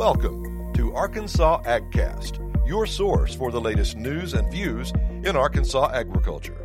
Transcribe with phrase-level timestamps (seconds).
[0.00, 6.56] Welcome to Arkansas AgCast, your source for the latest news and views in Arkansas agriculture.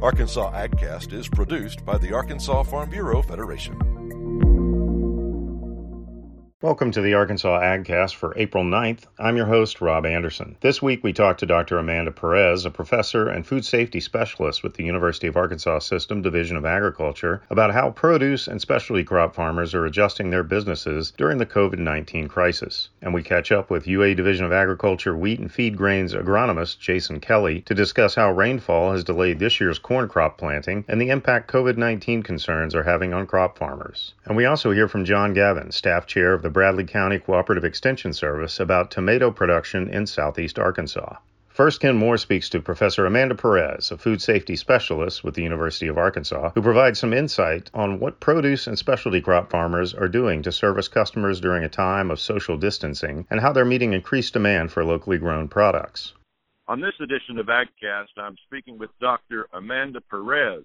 [0.00, 3.76] Arkansas AgCast is produced by the Arkansas Farm Bureau Federation.
[6.60, 9.04] Welcome to the Arkansas AgCast for April 9th.
[9.16, 10.56] I'm your host, Rob Anderson.
[10.60, 11.78] This week we talked to Dr.
[11.78, 16.56] Amanda Perez, a professor and food safety specialist with the University of Arkansas System Division
[16.56, 21.46] of Agriculture, about how produce and specialty crop farmers are adjusting their businesses during the
[21.46, 22.88] COVID 19 crisis.
[23.02, 27.20] And we catch up with UA Division of Agriculture wheat and feed grains agronomist Jason
[27.20, 31.48] Kelly to discuss how rainfall has delayed this year's corn crop planting and the impact
[31.52, 34.14] COVID 19 concerns are having on crop farmers.
[34.24, 37.66] And we also hear from John Gavin, staff chair of the the Bradley County Cooperative
[37.66, 41.16] Extension Service about tomato production in southeast Arkansas.
[41.48, 45.88] First, Ken Moore speaks to Professor Amanda Perez, a food safety specialist with the University
[45.88, 50.40] of Arkansas, who provides some insight on what produce and specialty crop farmers are doing
[50.40, 54.72] to service customers during a time of social distancing and how they're meeting increased demand
[54.72, 56.14] for locally grown products.
[56.66, 59.48] On this edition of AgCast, I'm speaking with Dr.
[59.52, 60.64] Amanda Perez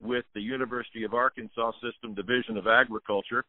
[0.00, 3.44] with the University of Arkansas System Division of Agriculture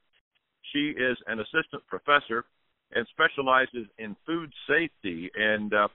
[0.73, 2.45] she is an assistant professor
[2.91, 5.31] and specializes in food safety.
[5.35, 5.87] And uh,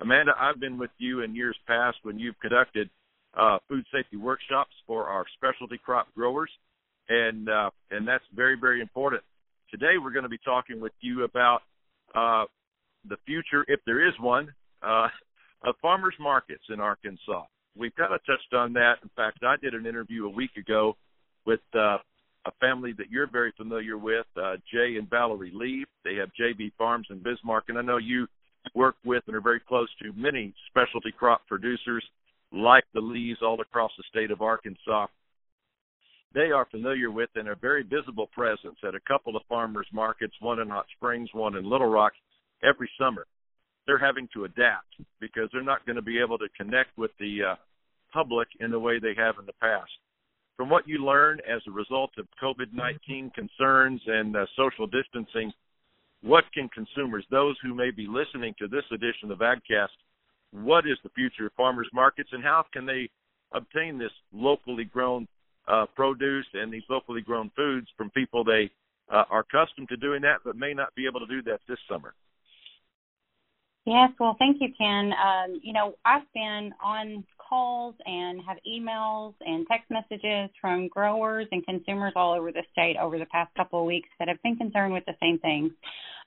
[0.00, 2.90] Amanda, I've been with you in years past when you've conducted
[3.36, 6.50] uh, food safety workshops for our specialty crop growers,
[7.08, 9.22] and uh, and that's very very important.
[9.70, 11.62] Today we're going to be talking with you about
[12.14, 12.44] uh,
[13.08, 15.08] the future, if there is one, uh,
[15.64, 17.44] of farmers markets in Arkansas.
[17.76, 18.98] We've kind of touched on that.
[19.02, 20.96] In fact, I did an interview a week ago
[21.44, 21.98] with uh,
[22.46, 25.84] a family that you're very familiar with, uh, Jay and Valerie Lee.
[26.04, 28.26] They have JB Farms in Bismarck, and I know you
[28.74, 32.04] work with and are very close to many specialty crop producers
[32.52, 35.06] like the Lees all across the state of Arkansas.
[36.34, 40.34] They are familiar with and a very visible presence at a couple of farmers markets,
[40.40, 42.12] one in Hot Springs, one in Little Rock,
[42.62, 43.26] every summer.
[43.86, 47.38] They're having to adapt because they're not going to be able to connect with the
[47.52, 47.54] uh,
[48.12, 49.90] public in the way they have in the past
[50.56, 55.52] from what you learn as a result of COVID 19 concerns and uh, social distancing,
[56.22, 59.88] what can consumers, those who may be listening to this edition of AgCast,
[60.52, 63.10] what is the future of farmers markets and how can they
[63.52, 65.26] obtain this locally grown
[65.66, 68.70] uh, produce and these locally grown foods from people they
[69.12, 71.78] uh, are accustomed to doing that but may not be able to do that this
[71.90, 72.14] summer?
[73.86, 75.12] Yes, well, thank you, Ken.
[75.12, 81.46] Um, you know, I've been on calls and have emails and text messages from growers
[81.52, 84.56] and consumers all over the state over the past couple of weeks that have been
[84.56, 85.70] concerned with the same things.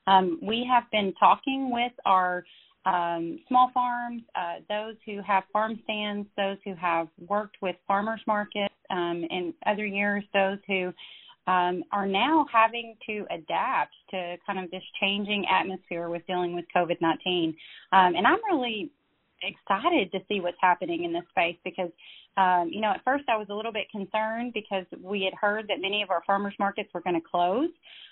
[0.06, 2.44] Um, we have been talking with our
[2.86, 8.20] um, small farms, uh, those who have farm stands, those who have worked with farmers
[8.26, 10.92] markets um, in other years, those who
[11.48, 16.66] um, are now having to adapt to kind of this changing atmosphere with dealing with
[16.76, 17.56] COVID 19.
[17.92, 18.90] Um, and I'm really
[19.42, 21.90] excited to see what's happening in this space because,
[22.36, 25.66] um, you know, at first I was a little bit concerned because we had heard
[25.68, 27.70] that many of our farmers markets were going to close.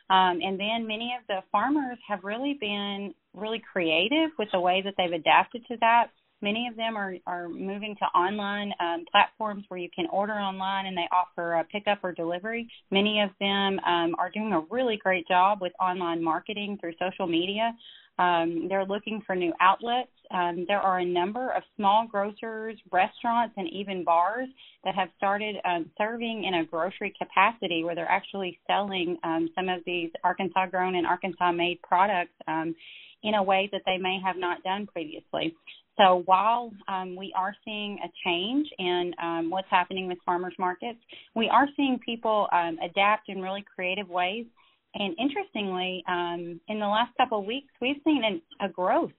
[0.08, 4.80] Um, and then many of the farmers have really been really creative with the way
[4.82, 6.06] that they've adapted to that.
[6.42, 10.86] Many of them are, are moving to online um, platforms where you can order online
[10.86, 12.68] and they offer a pickup or delivery.
[12.90, 17.26] Many of them um, are doing a really great job with online marketing through social
[17.26, 17.72] media.
[18.18, 20.10] Um, they're looking for new outlets.
[20.30, 24.48] Um, there are a number of small grocers, restaurants, and even bars
[24.84, 29.68] that have started um, serving in a grocery capacity where they're actually selling um, some
[29.68, 32.74] of these Arkansas grown and Arkansas made products um,
[33.22, 35.54] in a way that they may have not done previously.
[35.98, 40.98] So while um, we are seeing a change in um, what's happening with farmers markets,
[41.34, 44.46] we are seeing people um, adapt in really creative ways.
[44.94, 49.12] And interestingly, um, in the last couple of weeks, we've seen an, a growth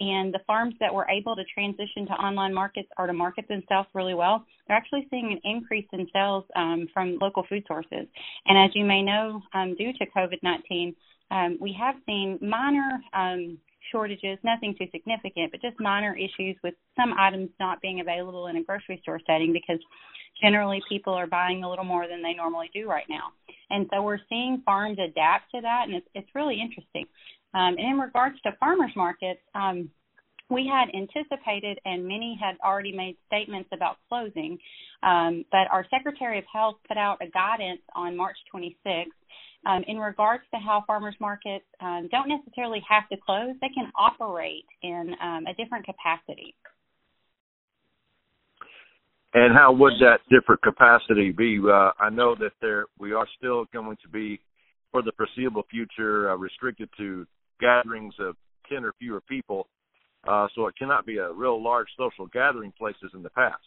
[0.00, 3.88] in the farms that were able to transition to online markets or to market themselves
[3.94, 4.44] really well.
[4.66, 8.06] They're actually seeing an increase in sales um, from local food sources.
[8.46, 10.94] And as you may know, um, due to COVID 19,
[11.60, 13.00] we have seen minor
[13.90, 18.56] shortages, nothing too significant, but just minor issues with some items not being available in
[18.56, 19.80] a grocery store setting because
[20.40, 23.32] generally people are buying a little more than they normally do right now.
[23.70, 27.06] And so we're seeing farms adapt to that, and it's, it's really interesting.
[27.54, 29.90] Um, and in regards to farmers markets, um,
[30.50, 34.58] we had anticipated, and many had already made statements about closing,
[35.02, 39.06] um, but our Secretary of Health put out a guidance on March 26th
[39.66, 43.90] um, in regards to how farmers markets um, don't necessarily have to close, they can
[43.98, 46.54] operate in um, a different capacity.
[49.34, 51.58] And how would that different capacity be?
[51.60, 54.40] Uh, I know that there we are still going to be
[54.92, 57.26] for the foreseeable future uh, restricted to
[57.60, 58.36] gatherings of
[58.70, 59.66] 10 or fewer people.
[60.26, 63.64] Uh, so it cannot be a real large social gathering places in the past.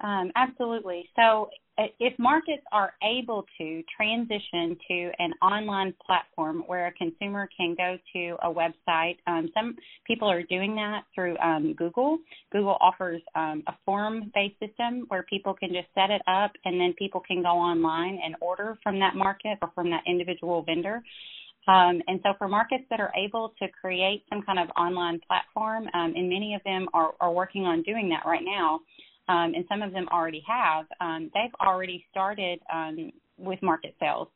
[0.00, 1.08] Um, absolutely.
[1.16, 1.50] So,
[2.00, 7.96] if markets are able to transition to an online platform where a consumer can go
[8.14, 12.18] to a website, um, some people are doing that through um, Google.
[12.50, 16.80] Google offers um, a form based system where people can just set it up and
[16.80, 21.00] then people can go online and order from that market or from that individual vendor.
[21.68, 25.84] Um, and so, for markets that are able to create some kind of online platform,
[25.94, 28.80] um, and many of them are, are working on doing that right now,
[29.28, 34.28] um, and some of them already have, um, they've already started um, with market sales.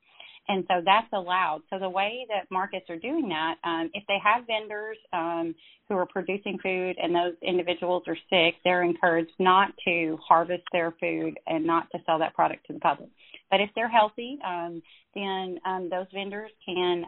[0.48, 1.62] And so that's allowed.
[1.70, 5.54] So the way that markets are doing that, um, if they have vendors um,
[5.88, 10.94] who are producing food and those individuals are sick, they're encouraged not to harvest their
[11.00, 13.08] food and not to sell that product to the public.
[13.52, 14.82] But if they're healthy, um,
[15.14, 15.58] then
[15.90, 17.04] those vendors can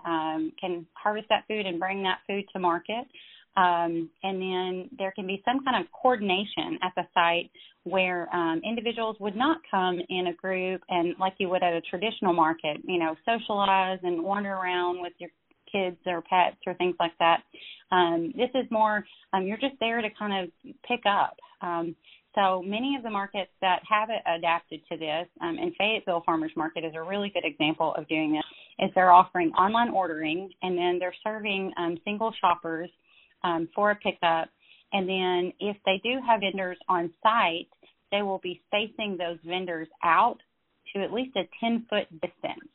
[0.60, 3.06] can harvest that food and bring that food to market.
[3.56, 7.50] Um, and then there can be some kind of coordination at the site
[7.84, 11.80] where um, individuals would not come in a group and like you would at a
[11.82, 15.30] traditional market, you know, socialize and wander around with your
[15.70, 17.42] kids or pets or things like that.
[17.92, 21.36] Um, this is more um, you're just there to kind of pick up.
[21.60, 21.94] Um,
[22.34, 26.84] so many of the markets that have adapted to this, um, and Fayetteville Farmers Market
[26.84, 28.42] is a really good example of doing this,
[28.80, 31.72] is they're offering online ordering and then they're serving
[32.04, 32.90] single shoppers
[33.44, 34.48] um, for a pickup.
[34.92, 37.68] And then if they do have vendors on site,
[38.10, 40.38] they will be spacing those vendors out
[40.94, 42.70] to at least a 10 foot distance.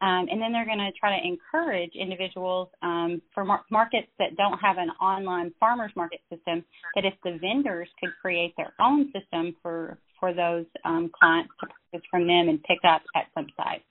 [0.00, 4.36] Um, and then they're going to try to encourage individuals um, for mar- markets that
[4.36, 6.64] don't have an online farmers market system
[6.96, 11.66] that if the vendors could create their own system for for those um, clients to
[11.66, 13.82] purchase from them and pick up at some site.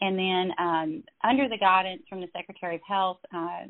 [0.00, 3.64] And then um, under the guidance from the Secretary of Health, uh,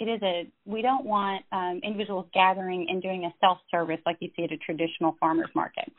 [0.00, 4.16] it is a we don't want um, individuals gathering and doing a self service like
[4.20, 5.92] you see at a traditional farmers market.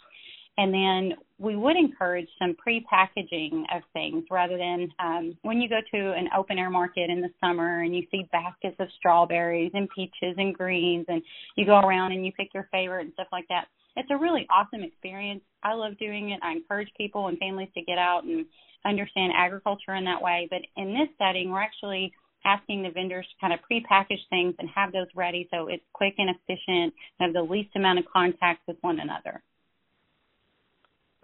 [0.57, 5.79] And then we would encourage some pre-packaging of things rather than um, when you go
[5.93, 9.87] to an open air market in the summer and you see baskets of strawberries and
[9.95, 11.21] peaches and greens and
[11.55, 13.67] you go around and you pick your favorite and stuff like that.
[13.95, 15.41] It's a really awesome experience.
[15.63, 16.39] I love doing it.
[16.43, 18.45] I encourage people and families to get out and
[18.85, 20.47] understand agriculture in that way.
[20.49, 22.11] But in this setting, we're actually
[22.45, 26.15] asking the vendors to kind of pre-package things and have those ready so it's quick
[26.17, 29.41] and efficient and have the least amount of contact with one another.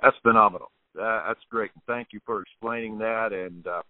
[0.02, 0.72] That's phenomenal.
[1.00, 1.72] Uh, that's great.
[1.86, 3.34] Thank you for explaining that.
[3.34, 3.82] And uh,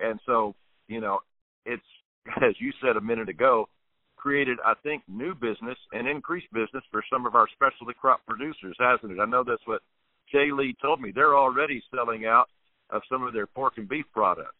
[0.00, 0.54] and so
[0.88, 1.20] you know,
[1.64, 1.82] it's
[2.36, 3.68] as you said a minute ago,
[4.16, 8.76] created I think new business and increased business for some of our specialty crop producers,
[8.78, 9.20] hasn't it?
[9.20, 9.82] I know that's what
[10.30, 11.12] Jay Lee told me.
[11.14, 12.48] They're already selling out
[12.90, 14.54] of some of their pork and beef products.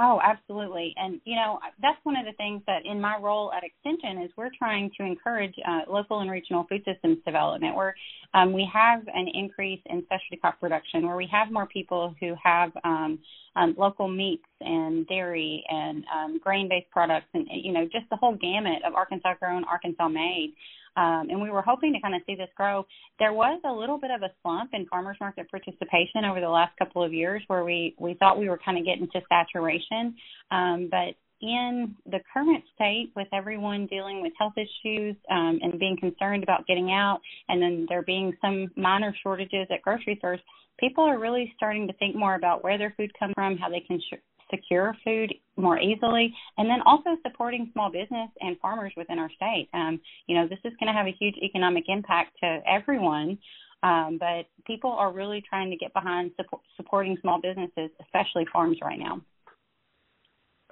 [0.00, 0.92] Oh, absolutely.
[0.96, 4.30] And, you know, that's one of the things that in my role at Extension is
[4.36, 7.94] we're trying to encourage uh, local and regional food systems development where
[8.34, 12.34] um, we have an increase in specialty crop production, where we have more people who
[12.42, 13.20] have um,
[13.54, 18.34] um, local meats and dairy and um, grain-based products and, you know, just the whole
[18.34, 20.54] gamut of Arkansas grown, Arkansas made.
[20.96, 22.86] Um, and we were hoping to kind of see this grow.
[23.18, 26.76] There was a little bit of a slump in farmers market participation over the last
[26.78, 30.14] couple of years, where we we thought we were kind of getting to saturation.
[30.50, 35.96] Um, but in the current state, with everyone dealing with health issues um, and being
[35.98, 40.40] concerned about getting out, and then there being some minor shortages at grocery stores,
[40.78, 43.80] people are really starting to think more about where their food comes from, how they
[43.80, 44.18] can sh-
[44.50, 49.68] secure food more easily, and then also supporting small business and farmers within our state.
[49.72, 53.38] Um, you know, this is going to have a huge economic impact to everyone,
[53.82, 58.78] um, but people are really trying to get behind support, supporting small businesses, especially farms
[58.82, 59.20] right now.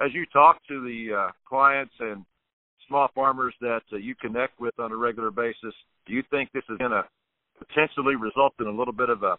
[0.01, 2.25] As you talk to the uh, clients and
[2.87, 5.73] small farmers that uh, you connect with on a regular basis,
[6.05, 7.03] do you think this is going to
[7.57, 9.37] potentially result in a little bit of a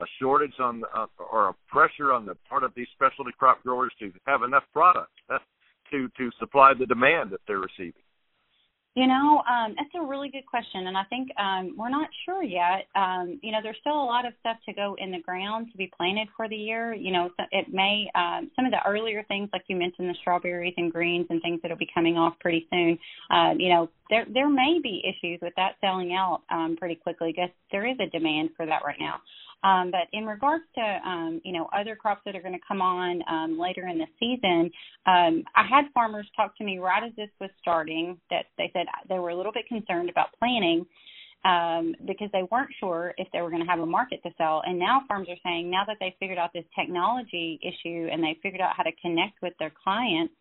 [0.00, 3.92] a shortage on uh, or a pressure on the part of these specialty crop growers
[3.98, 5.10] to have enough product
[5.90, 8.02] to to supply the demand that they're receiving?
[8.96, 12.42] You know, um, that's a really good question, and I think um, we're not sure
[12.42, 12.88] yet.
[12.96, 15.78] Um, you know, there's still a lot of stuff to go in the ground to
[15.78, 16.92] be planted for the year.
[16.92, 20.74] You know, it may um, some of the earlier things, like you mentioned, the strawberries
[20.76, 22.98] and greens and things that'll be coming off pretty soon.
[23.30, 27.30] Uh, you know, there there may be issues with that selling out um, pretty quickly
[27.30, 29.20] because there is a demand for that right now.
[29.62, 32.80] Um, but in regards to um, you know other crops that are going to come
[32.80, 34.70] on um, later in the season,
[35.06, 38.86] um, I had farmers talk to me right as this was starting that they said
[39.08, 40.86] they were a little bit concerned about planting
[41.44, 44.62] um, because they weren't sure if they were going to have a market to sell.
[44.66, 48.38] And now farms are saying now that they've figured out this technology issue and they
[48.42, 50.34] figured out how to connect with their clients,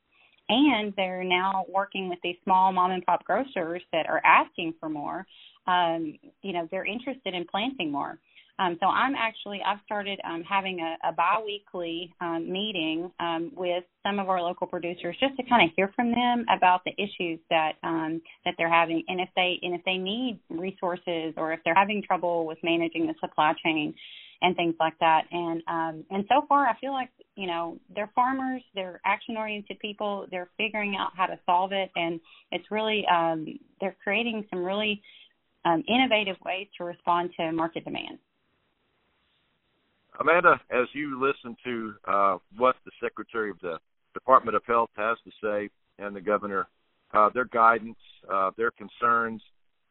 [0.49, 4.89] and they're now working with these small mom and pop grocers that are asking for
[4.89, 5.25] more.
[5.67, 8.17] Um, you know, they're interested in planting more.
[8.59, 13.85] Um, so I'm actually I've started um, having a, a biweekly um, meeting um, with
[14.05, 17.39] some of our local producers just to kind of hear from them about the issues
[17.49, 21.61] that um, that they're having and if they and if they need resources or if
[21.63, 23.95] they're having trouble with managing the supply chain
[24.41, 25.23] and things like that.
[25.31, 29.79] And um, and so far, I feel like you know they're farmers, they're action oriented
[29.79, 32.19] people, they're figuring out how to solve it, and
[32.51, 33.45] it's really um,
[33.79, 35.01] they're creating some really
[35.63, 38.19] um, innovative ways to respond to market demand.
[40.19, 43.77] Amanda, as you listen to uh, what the Secretary of the
[44.13, 46.67] Department of Health has to say and the Governor,
[47.13, 47.97] uh, their guidance,
[48.31, 49.41] uh, their concerns,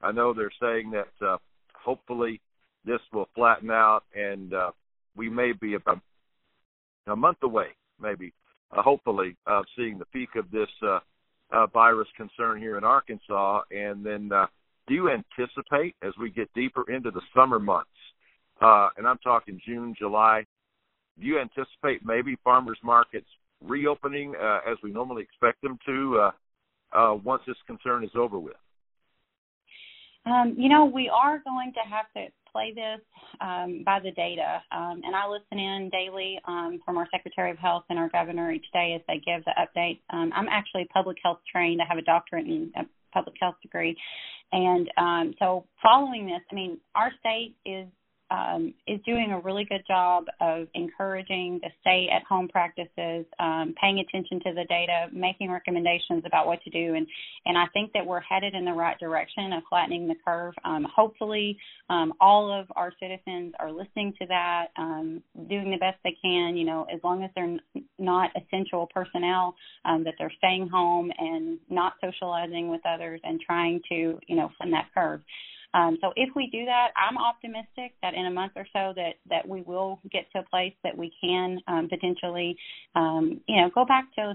[0.03, 1.39] I know they're saying that uh,
[1.75, 2.41] hopefully
[2.85, 4.71] this will flatten out and uh,
[5.17, 6.01] we may be about
[7.07, 7.69] a month away,
[8.01, 8.33] maybe,
[8.71, 11.01] uh, hopefully, of seeing the peak of this uh,
[11.51, 13.63] uh, virus concern here in Arkansas.
[13.71, 14.47] And then, uh,
[14.87, 17.89] do you anticipate as we get deeper into the summer months,
[18.61, 20.45] uh, and I'm talking June, July,
[21.21, 23.27] do you anticipate maybe farmers markets
[23.63, 26.31] reopening uh, as we normally expect them to uh,
[26.97, 28.55] uh, once this concern is over with?
[30.27, 33.01] Um, you know, we are going to have to play this
[33.41, 37.59] um, by the data, um, and I listen in daily um, from our Secretary of
[37.59, 40.01] Health and our Governor each day as they give the updates.
[40.11, 41.81] Um, I'm actually public health trained.
[41.81, 42.73] I have a doctorate in
[43.13, 43.97] public health degree,
[44.53, 47.87] and um, so following this, I mean, our state is
[48.31, 53.75] um, is doing a really good job of encouraging the stay at home practices, um,
[53.81, 57.07] paying attention to the data, making recommendations about what to do, and
[57.47, 60.55] and I think that we're headed in the right direction of flattening the curve.
[60.65, 61.59] Um, hopefully,
[61.89, 66.57] um, all of our citizens are listening to that, um, doing the best they can.
[66.57, 67.57] You know, as long as they're
[67.99, 69.55] not essential personnel,
[69.85, 74.51] um, that they're staying home and not socializing with others and trying to you know
[74.59, 75.23] flatten that curve.
[75.75, 79.15] Um, so if we do that, I'm optimistic that in a month or so that
[79.29, 82.57] that we will get to a place that we can um, potentially,
[82.95, 84.35] um, you know, go back to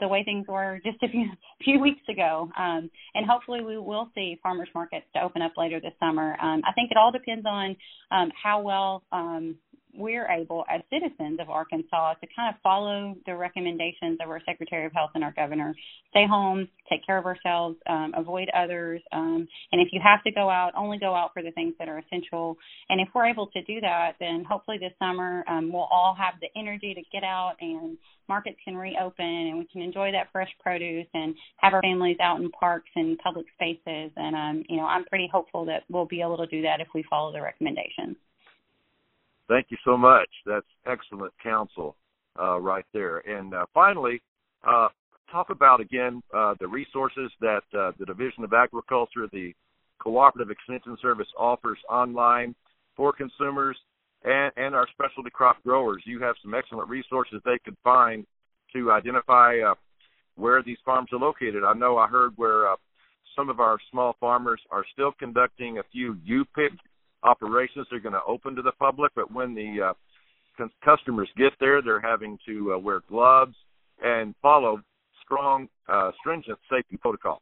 [0.00, 1.26] the way things were just a few
[1.64, 5.80] few weeks ago, um, and hopefully we will see farmers markets to open up later
[5.80, 6.36] this summer.
[6.40, 7.76] Um, I think it all depends on
[8.10, 9.56] um, how well um,
[9.96, 14.86] we're able, as citizens of Arkansas, to kind of follow the recommendations of our Secretary
[14.86, 15.74] of Health and our Governor.
[16.10, 20.30] Stay home, take care of ourselves, um, avoid others, um, and if you have to
[20.30, 22.56] go out, only go out for the things that are essential.
[22.88, 26.34] And if we're able to do that, then hopefully this summer um, we'll all have
[26.40, 27.96] the energy to get out and
[28.28, 32.40] markets can reopen and we can enjoy that fresh produce and have our families out
[32.40, 34.10] in parks and public spaces.
[34.16, 36.88] And um, you know, I'm pretty hopeful that we'll be able to do that if
[36.94, 38.16] we follow the recommendations.
[39.48, 40.28] Thank you so much.
[40.46, 41.96] That's excellent counsel
[42.40, 43.18] uh, right there.
[43.18, 44.22] And uh, finally,
[44.66, 44.88] uh,
[45.30, 49.52] talk about again uh, the resources that uh, the Division of Agriculture, the
[49.98, 52.54] Cooperative Extension Service offers online
[52.96, 53.76] for consumers
[54.24, 56.02] and, and our specialty crop growers.
[56.06, 58.24] You have some excellent resources they could find
[58.74, 59.74] to identify uh,
[60.36, 61.64] where these farms are located.
[61.64, 62.74] I know I heard where
[63.36, 66.72] some of our small farmers are still conducting a few U-pick
[67.24, 69.94] operations are going to open to the public, but when the
[70.60, 73.54] uh, customers get there, they're having to uh, wear gloves
[74.02, 74.80] and follow
[75.24, 77.40] strong, uh, stringent safety protocols.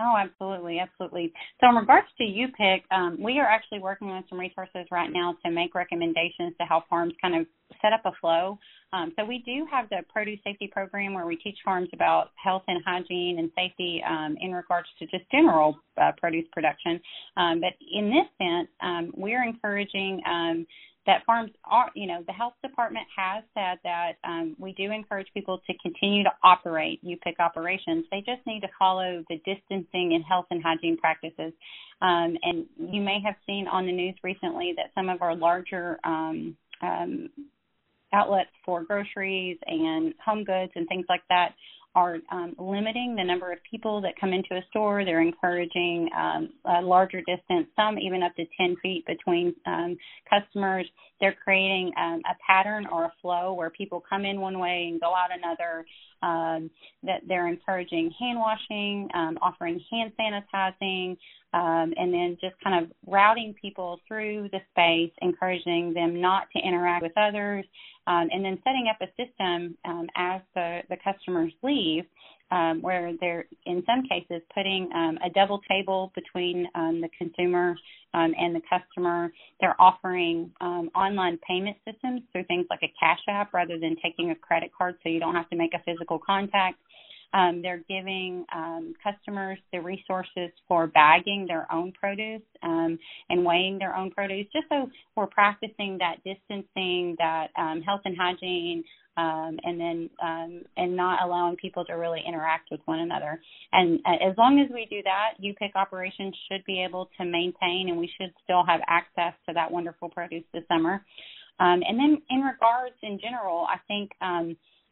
[0.00, 1.32] Oh, absolutely, absolutely.
[1.60, 5.36] So, in regards to U-Pick, um, we are actually working on some resources right now
[5.44, 7.46] to make recommendations to help farms kind of
[7.82, 8.58] set up a flow.
[8.92, 12.62] Um, so, we do have the produce safety program where we teach farms about health
[12.68, 17.00] and hygiene and safety um, in regards to just general uh, produce production.
[17.36, 20.66] Um, but in this sense, um, we're encouraging um,
[21.06, 25.26] that farms are, you know, the health department has said that um, we do encourage
[25.34, 28.04] people to continue to operate U-Pick operations.
[28.10, 31.52] They just need to follow the distancing and health and hygiene practices.
[32.00, 35.98] Um, and you may have seen on the news recently that some of our larger
[36.04, 37.30] um, um,
[38.12, 41.54] outlets for groceries and home goods and things like that
[41.94, 45.04] are um, limiting the number of people that come into a store.
[45.04, 49.96] They're encouraging um, a larger distance, some even up to 10 feet between um,
[50.28, 50.86] customers.
[51.20, 55.00] They're creating um, a pattern or a flow where people come in one way and
[55.00, 55.84] go out another.
[56.22, 56.70] Um,
[57.02, 61.16] that they're encouraging hand washing, um, offering hand sanitizing,
[61.52, 67.02] and then just kind of routing people through the space, encouraging them not to interact
[67.02, 67.64] with others,
[68.06, 72.04] um, and then setting up a system um, as the, the customers leave
[72.52, 77.74] um, where they're in some cases putting um, a double table between um, the consumer
[78.12, 79.32] um, and the customer.
[79.60, 84.30] They're offering um, online payment systems through things like a cash app rather than taking
[84.30, 86.78] a credit card, so you don't have to make a physical contact.
[87.34, 92.98] Um, they're giving um, customers the resources for bagging their own produce um,
[93.30, 98.16] and weighing their own produce, just so we're practicing that distancing, that um, health and
[98.18, 98.84] hygiene,
[99.16, 103.40] um, and then um, and not allowing people to really interact with one another.
[103.72, 107.88] And uh, as long as we do that, U-Pick operations should be able to maintain,
[107.88, 111.04] and we should still have access to that wonderful produce this summer.
[111.60, 114.10] Um, and then in regards in general, I think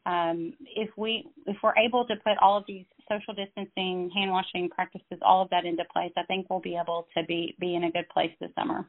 [0.06, 4.68] um, if we if we're able to put all of these social distancing, hand washing
[4.70, 7.84] practices, all of that into place, I think we'll be able to be be in
[7.84, 8.86] a good place this summer.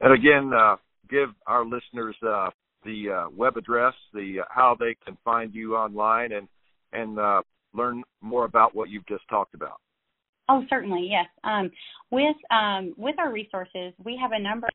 [0.00, 0.76] And again, uh,
[1.10, 2.50] give our listeners uh,
[2.84, 6.48] the uh, web address, the uh, how they can find you online, and
[6.92, 7.42] and uh,
[7.74, 9.80] learn more about what you've just talked about.
[10.48, 11.26] Oh, certainly, yes.
[11.44, 11.70] Um,
[12.10, 14.68] with um, with our resources, we have a number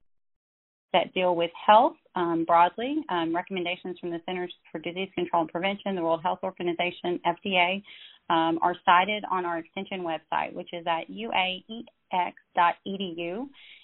[0.93, 2.97] that deal with health um, broadly.
[3.09, 7.81] Um, recommendations from the Centers for Disease Control and Prevention, the World Health Organization, FDA,
[8.29, 11.85] um, are cited on our extension website, which is at uaex.edu.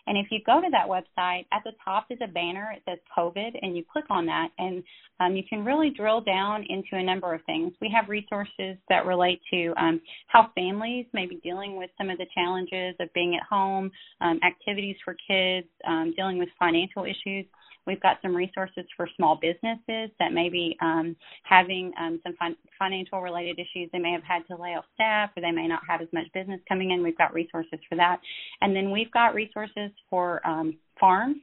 [0.05, 2.73] And if you go to that website, at the top is a banner.
[2.75, 4.83] It says COVID, and you click on that, and
[5.19, 7.73] um, you can really drill down into a number of things.
[7.79, 12.17] We have resources that relate to um, how families may be dealing with some of
[12.17, 17.45] the challenges of being at home, um, activities for kids, um, dealing with financial issues.
[17.85, 22.55] We've got some resources for small businesses that may be um, having um, some fin-
[22.79, 23.89] financial related issues.
[23.91, 26.25] They may have had to lay off staff or they may not have as much
[26.33, 27.03] business coming in.
[27.03, 28.19] We've got resources for that.
[28.61, 31.37] And then we've got resources for um, farms,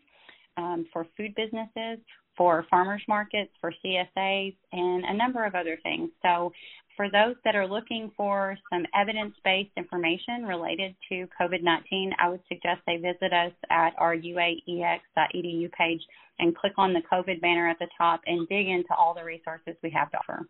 [0.57, 1.99] um, for food businesses,
[2.37, 6.11] for farmers markets, for CSAs, and a number of other things.
[6.23, 6.53] So
[7.01, 12.29] for those that are looking for some evidence based information related to COVID 19, I
[12.29, 16.01] would suggest they visit us at our uaex.edu page
[16.41, 19.77] and click on the COVID banner at the top and dig into all the resources
[19.83, 20.47] we have to offer.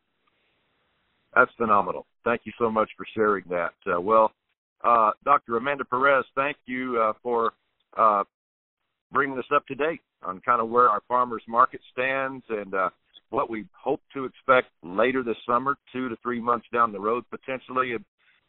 [1.37, 2.05] That's phenomenal.
[2.25, 3.75] Thank you so much for sharing that.
[3.87, 4.33] Uh, well,
[4.83, 5.57] uh, Dr.
[5.57, 7.53] Amanda Perez, thank you uh, for
[7.97, 8.25] uh,
[9.13, 12.91] bringing us up to date on kind of where our farmers market stands and uh,
[13.31, 17.25] what we hope to expect later this summer, two to three months down the road
[17.31, 17.95] potentially.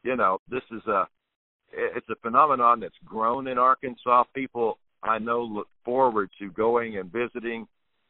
[0.04, 1.08] You know, this is a
[1.74, 4.24] it's a phenomenon that's grown in Arkansas.
[4.36, 7.67] People I know look forward to going and visiting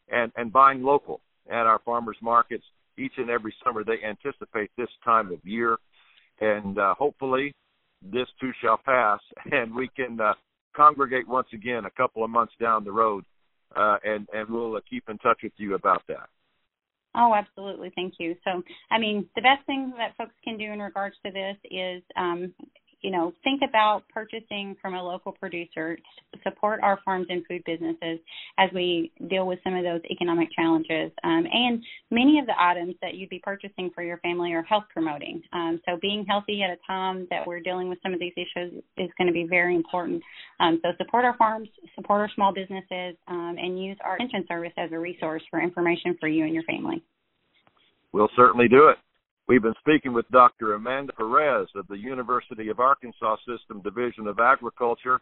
[0.09, 2.63] and and buying local at our farmers markets
[2.97, 3.83] each and every summer.
[3.83, 5.77] They anticipate this time of year,
[6.39, 7.53] and uh, hopefully
[8.01, 9.19] this too shall pass,
[9.51, 10.33] and we can uh,
[10.75, 13.25] congregate once again a couple of months down the road,
[13.75, 16.29] uh, and and we'll uh, keep in touch with you about that.
[17.15, 17.91] Oh, absolutely.
[17.95, 18.35] Thank you.
[18.43, 22.01] So, I mean, the best thing that folks can do in regards to this is,
[22.15, 22.53] um,
[23.01, 25.97] you know, think about purchasing from a local producer,
[26.43, 28.19] support our farms and food businesses
[28.57, 31.11] as we deal with some of those economic challenges.
[31.23, 34.85] Um, and many of the items that you'd be purchasing for your family are health
[34.93, 35.41] promoting.
[35.53, 38.83] Um, so being healthy at a time that we're dealing with some of these issues
[38.97, 40.21] is going to be very important.
[40.59, 44.73] Um, so support our farms, support our small businesses, um, and use our extension service
[44.77, 47.03] as a resource for information for you and your family.
[48.13, 48.97] We'll certainly do it.
[49.51, 50.75] We've been speaking with Dr.
[50.75, 55.19] Amanda Perez of the University of Arkansas System Division of Agriculture.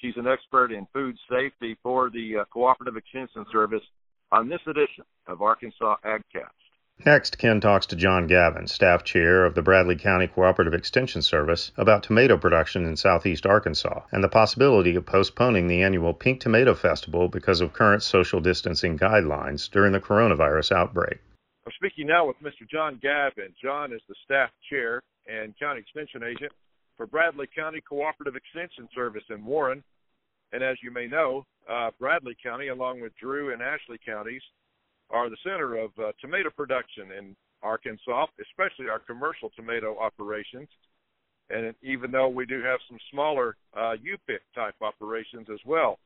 [0.00, 3.84] She's an expert in food safety for the uh, Cooperative Extension Service
[4.32, 6.58] on this edition of Arkansas AgCast.
[7.06, 11.70] Next, Ken talks to John Gavin, staff chair of the Bradley County Cooperative Extension Service,
[11.76, 16.74] about tomato production in southeast Arkansas and the possibility of postponing the annual Pink Tomato
[16.74, 21.20] Festival because of current social distancing guidelines during the coronavirus outbreak.
[21.68, 22.66] I'm speaking now with Mr.
[22.66, 23.52] John Gavin.
[23.62, 26.50] John is the staff chair and county extension agent
[26.96, 29.84] for Bradley County Cooperative Extension Service in Warren.
[30.54, 34.40] And as you may know, uh, Bradley County, along with Drew and Ashley counties,
[35.10, 40.68] are the center of uh, tomato production in Arkansas, especially our commercial tomato operations.
[41.50, 45.98] And even though we do have some smaller uh, U-pick type operations as well,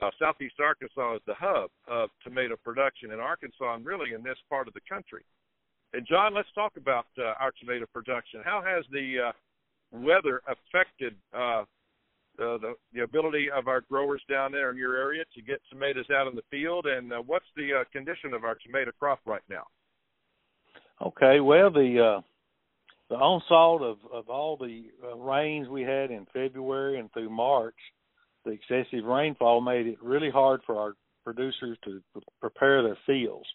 [0.00, 4.38] uh, Southeast Arkansas is the hub of tomato production in Arkansas and really in this
[4.48, 5.24] part of the country.
[5.92, 8.40] And John, let's talk about uh, our tomato production.
[8.44, 9.32] How has the uh,
[9.92, 11.64] weather affected uh,
[12.38, 16.26] the, the ability of our growers down there in your area to get tomatoes out
[16.26, 16.86] in the field?
[16.86, 19.64] And uh, what's the uh, condition of our tomato crop right now?
[21.04, 22.20] Okay, well the uh,
[23.10, 27.74] the onslaught of of all the uh, rains we had in February and through March
[28.44, 32.00] the excessive rainfall made it really hard for our producers to
[32.40, 33.48] prepare their fields.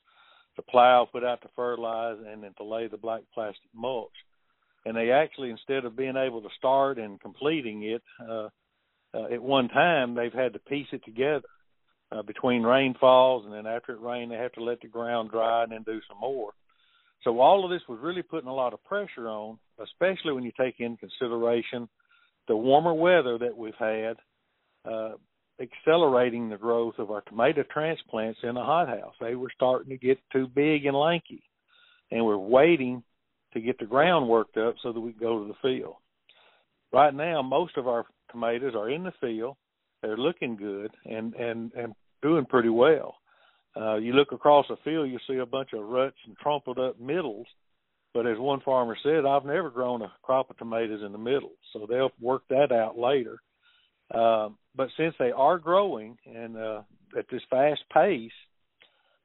[0.57, 4.11] to plow, put out the fertilizer, and then to lay the black plastic mulch.
[4.85, 8.49] And they actually, instead of being able to start and completing it uh,
[9.13, 11.47] uh, at one time, they've had to piece it together
[12.11, 15.63] uh, between rainfalls, and then after it rained, they have to let the ground dry
[15.63, 16.51] and then do some more.
[17.23, 20.51] So all of this was really putting a lot of pressure on, especially when you
[20.59, 21.87] take in consideration
[22.47, 24.15] the warmer weather that we've had,
[24.89, 25.13] uh,
[25.59, 29.15] accelerating the growth of our tomato transplants in the hothouse.
[29.19, 31.43] They were starting to get too big and lanky,
[32.11, 33.03] and we're waiting
[33.53, 35.95] to get the ground worked up so that we can go to the field.
[36.93, 39.57] Right now, most of our tomatoes are in the field.
[40.01, 43.15] They're looking good and and and doing pretty well.
[43.75, 46.99] Uh, you look across the field, you see a bunch of ruts and trampled up
[46.99, 47.47] middles.
[48.13, 51.51] But as one farmer said, I've never grown a crop of tomatoes in the middle,
[51.73, 53.39] so they'll work that out later.
[54.13, 56.81] Uh, but since they are growing and uh,
[57.17, 58.31] at this fast pace,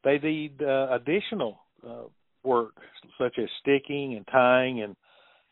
[0.05, 2.05] they need uh, additional uh,
[2.42, 2.75] work,
[3.18, 4.97] such as sticking and tying, and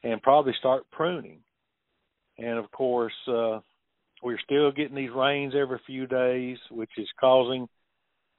[0.03, 1.41] and probably start pruning.
[2.39, 3.61] And of course, uh,
[4.23, 7.69] we're still getting these rains every few days, which is causing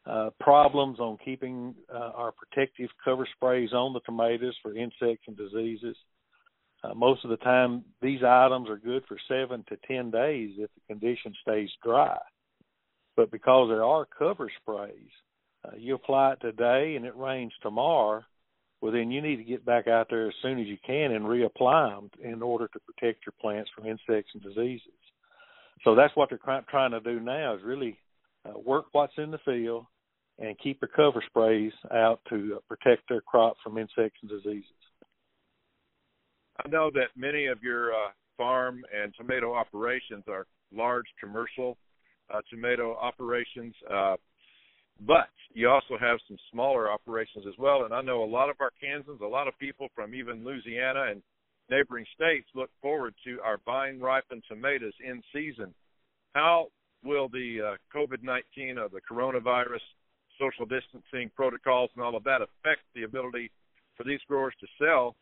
[0.05, 5.37] uh, problems on keeping uh, our protective cover sprays on the tomatoes for insects and
[5.37, 5.95] diseases.
[6.83, 10.69] Uh, most of the time, these items are good for seven to ten days if
[10.73, 12.17] the condition stays dry.
[13.15, 15.09] But because there are cover sprays,
[15.63, 18.23] uh, you apply it today and it rains tomorrow,
[18.81, 21.25] well, then you need to get back out there as soon as you can and
[21.25, 24.87] reapply them in order to protect your plants from insects and diseases.
[25.83, 27.99] So that's what they're trying to do now is really
[28.43, 29.85] uh, work what's in the field
[30.39, 34.65] and keep their cover sprays out to uh, protect their crop from insects and diseases.
[36.63, 41.77] I know that many of your uh, farm and tomato operations are large commercial
[42.31, 44.15] uh, tomato operations, uh,
[45.07, 47.85] but you also have some smaller operations as well.
[47.85, 51.23] And I know a lot of Arkansans, a lot of people from even Louisiana and
[51.69, 55.73] neighboring states look forward to our vine ripened tomatoes in season.
[56.33, 56.67] How
[57.03, 59.81] will the uh, COVID 19 or the coronavirus
[60.39, 63.51] social distancing protocols and all of that affect the ability
[63.97, 65.15] for these growers to sell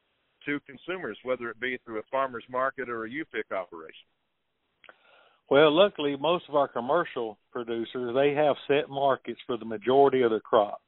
[0.45, 4.07] to consumers, whether it be through a farmer's market or a U-pick operation?
[5.49, 10.29] Well, luckily, most of our commercial producers they have set markets for the majority of
[10.29, 10.79] their crop.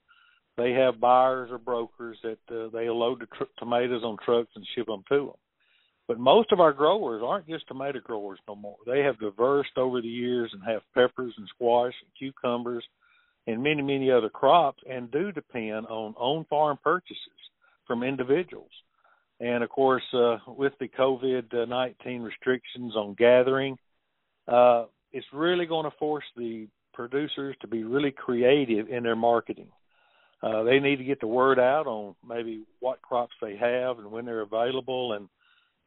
[0.56, 4.66] They have buyers or brokers that uh, they load the tr- tomatoes on trucks and
[4.76, 5.36] ship them to them.
[6.08, 8.76] But most of our growers aren't just tomato growers no more.
[8.86, 12.84] They have diversed over the years and have peppers and squash and cucumbers
[13.48, 17.18] and many, many other crops and do depend on on farm purchases
[17.88, 18.70] from individuals.
[19.42, 23.76] And of course, uh, with the COVID 19 restrictions on gathering,
[24.48, 29.70] uh, it's really going to force the producers to be really creative in their marketing.
[30.44, 34.12] Uh, they need to get the word out on maybe what crops they have and
[34.12, 35.28] when they're available, and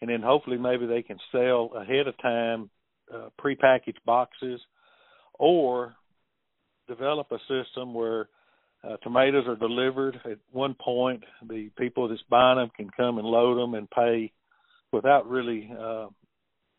[0.01, 2.69] and then hopefully maybe they can sell ahead of time
[3.15, 4.61] uh, prepackaged boxes,
[5.35, 5.95] or
[6.89, 8.29] develop a system where
[8.87, 11.25] uh, tomatoes are delivered at one point.
[11.49, 14.33] The people that's buying them can come and load them and pay
[14.93, 16.07] without really uh,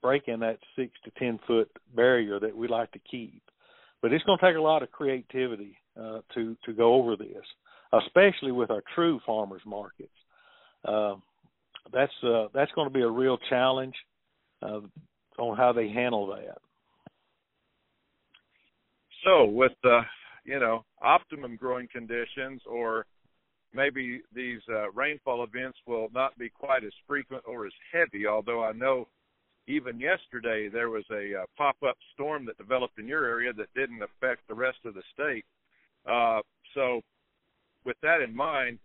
[0.02, 3.42] breaking that six to ten foot barrier that we like to keep.
[4.02, 7.44] But it's going to take a lot of creativity uh, to to go over this,
[8.06, 10.10] especially with our true farmers markets.
[10.84, 11.16] Uh,
[11.92, 13.96] that's uh, that's going to be a real challenge
[14.62, 14.82] uh,
[15.40, 16.58] on how they handle that.
[19.24, 20.02] So, with uh,
[20.46, 23.06] you know optimum growing conditions, or
[23.74, 28.26] maybe these uh, rainfall events will not be quite as frequent or as heavy.
[28.28, 29.08] Although I know
[29.68, 34.02] even yesterday there was a uh, pop-up storm that developed in your area that didn't
[34.02, 35.46] affect the rest of the state.
[36.10, 36.40] Uh,
[36.74, 37.02] so,
[37.84, 38.78] with that in mind,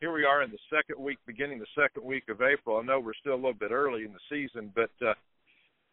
[0.00, 2.76] here we are in the second week, beginning the second week of April.
[2.76, 5.14] I know we're still a little bit early in the season, but uh,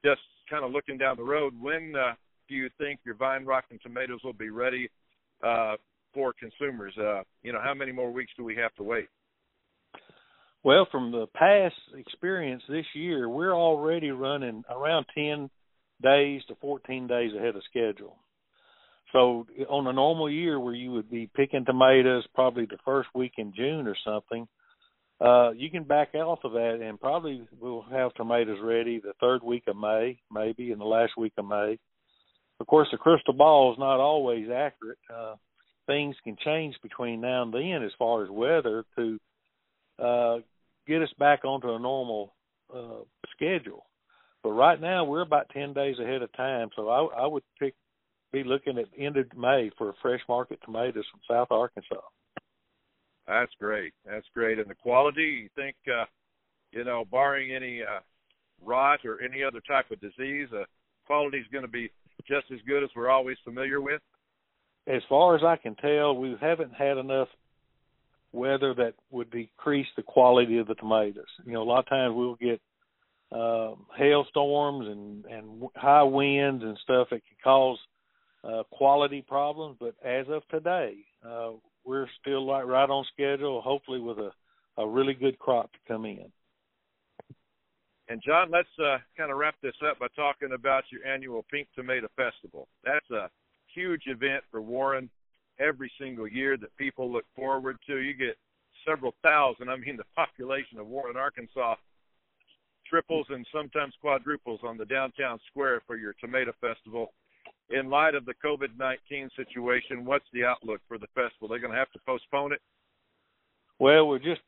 [0.03, 2.13] just kind of looking down the road, when uh,
[2.49, 4.89] do you think your vine ripened tomatoes will be ready
[5.43, 5.75] uh,
[6.13, 6.93] for consumers?
[6.97, 9.08] Uh, you know, how many more weeks do we have to wait?
[10.63, 15.49] Well, from the past experience this year, we're already running around 10
[16.01, 18.17] days to 14 days ahead of schedule.
[19.12, 23.34] So on a normal year where you would be picking tomatoes probably the first week
[23.38, 24.47] in June or something,
[25.21, 29.43] uh, you can back off of that and probably we'll have tomatoes ready the third
[29.43, 31.77] week of May, maybe in the last week of May
[32.63, 34.97] of course, the crystal ball is not always accurate.
[35.13, 35.36] Uh,
[35.86, 39.19] things can change between now and then as far as weather to
[39.99, 40.38] uh,
[40.88, 42.34] get us back onto a normal
[42.73, 43.04] uh,
[43.36, 43.86] schedule.
[44.43, 47.76] But right now we're about ten days ahead of time, so I, I would pick
[48.32, 51.99] be looking at end of May for fresh market tomatoes from South Arkansas.
[53.28, 53.91] That's great.
[54.06, 54.58] That's great.
[54.58, 56.06] And the quality, you think, uh,
[56.71, 57.99] you know, barring any uh,
[58.63, 60.63] rot or any other type of disease, uh,
[61.06, 61.91] quality is going to be
[62.27, 64.01] just as good as we're always familiar with?
[64.88, 67.29] As far as I can tell, we haven't had enough
[68.31, 71.25] weather that would decrease the quality of the tomatoes.
[71.45, 72.59] You know, a lot of times we'll get
[73.31, 77.77] uh, hailstorms and and high winds and stuff that can cause
[78.43, 79.77] uh, quality problems.
[79.79, 81.51] But as of today, uh,
[81.86, 83.62] we're still like right on schedule.
[83.62, 84.31] Hopefully, with a
[84.77, 86.31] a really good crop to come in.
[88.13, 91.67] And John, let's uh, kind of wrap this up by talking about your annual Pink
[91.73, 92.67] Tomato Festival.
[92.84, 93.28] That's a
[93.73, 95.10] huge event for Warren
[95.60, 97.97] every single year that people look forward to.
[97.97, 98.38] You get
[98.88, 101.73] several thousand, I mean, the population of Warren, Arkansas
[102.88, 107.13] triples and sometimes quadruples on the downtown square for your tomato festival.
[107.71, 111.47] In light of the COVID 19 situation, what's the outlook for the festival?
[111.47, 112.62] They're going to have to postpone it?
[113.80, 114.41] Well, we're just,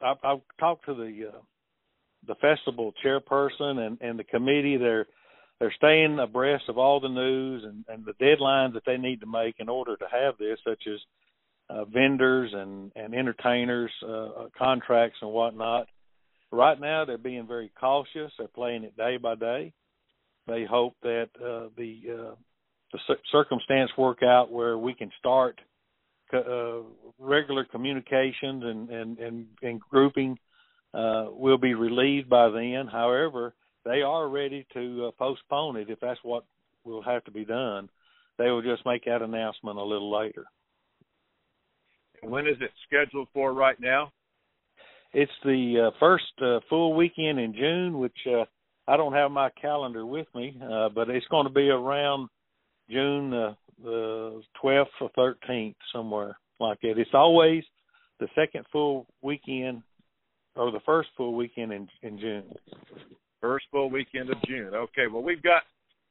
[0.00, 1.38] I've, I've talked to the, uh,
[2.26, 4.76] the festival chairperson and, and the committee.
[4.76, 5.06] They're,
[5.58, 9.26] they're staying abreast of all the news and, and the deadlines that they need to
[9.26, 10.98] make in order to have this, such as
[11.70, 15.86] uh, vendors and, and entertainers, uh, uh contracts and whatnot.
[16.50, 18.30] Right now, they're being very cautious.
[18.38, 19.72] They're playing it day by day.
[20.46, 22.34] They hope that uh, the uh,
[22.92, 22.98] the
[23.30, 25.58] circumstance work out where we can start
[26.34, 26.80] uh,
[27.18, 30.38] regular communications and and and, and grouping
[30.94, 32.88] uh, will be relieved by then.
[32.90, 36.44] However, they are ready to uh, postpone it if that's what
[36.84, 37.88] will have to be done.
[38.38, 40.44] They will just make that announcement a little later.
[42.22, 44.12] When is it scheduled for right now?
[45.12, 48.44] It's the uh, first uh, full weekend in June, which uh,
[48.88, 52.28] I don't have my calendar with me, uh, but it's going to be around
[52.88, 56.98] June uh, the 12th or 13th, somewhere like that.
[56.98, 57.64] It's always
[58.20, 59.82] the second full weekend
[60.56, 62.44] or the first full weekend in in June.
[63.40, 64.74] First full weekend of June.
[64.74, 65.62] Okay, well we've got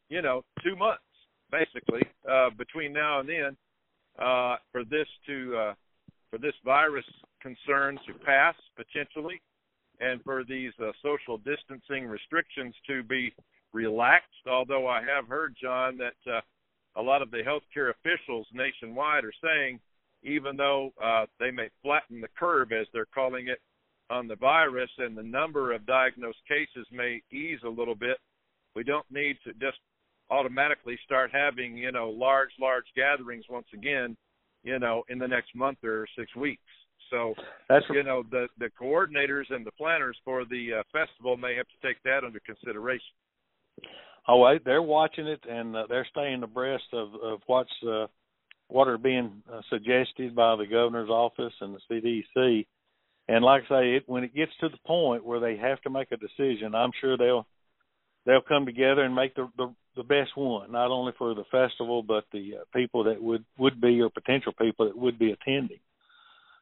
[0.09, 1.03] you know two months
[1.51, 3.57] basically uh, between now and then
[4.19, 5.73] uh, for this to uh,
[6.29, 7.05] for this virus
[7.41, 9.41] concern to pass potentially,
[9.99, 13.33] and for these uh, social distancing restrictions to be
[13.73, 14.47] relaxed.
[14.49, 16.41] Although I have heard, John, that uh,
[16.95, 19.79] a lot of the healthcare officials nationwide are saying,
[20.23, 23.59] even though uh, they may flatten the curve, as they're calling it,
[24.11, 28.17] on the virus and the number of diagnosed cases may ease a little bit,
[28.75, 29.77] we don't need to just
[30.29, 34.15] automatically start having, you know, large, large gatherings once again,
[34.63, 36.61] you know, in the next month or six weeks.
[37.09, 37.33] So
[37.67, 41.67] that's you know the the coordinators and the planners for the uh, festival may have
[41.67, 43.13] to take that under consideration.
[44.27, 48.07] Oh, they're watching it and uh, they're staying abreast of of what's uh,
[48.69, 52.65] what are being uh, suggested by the governor's office and the CDC.
[53.33, 55.89] And like I say, it, when it gets to the point where they have to
[55.89, 57.47] make a decision, I'm sure they'll
[58.25, 62.03] they'll come together and make the the, the best one, not only for the festival
[62.03, 65.79] but the uh, people that would would be or potential people that would be attending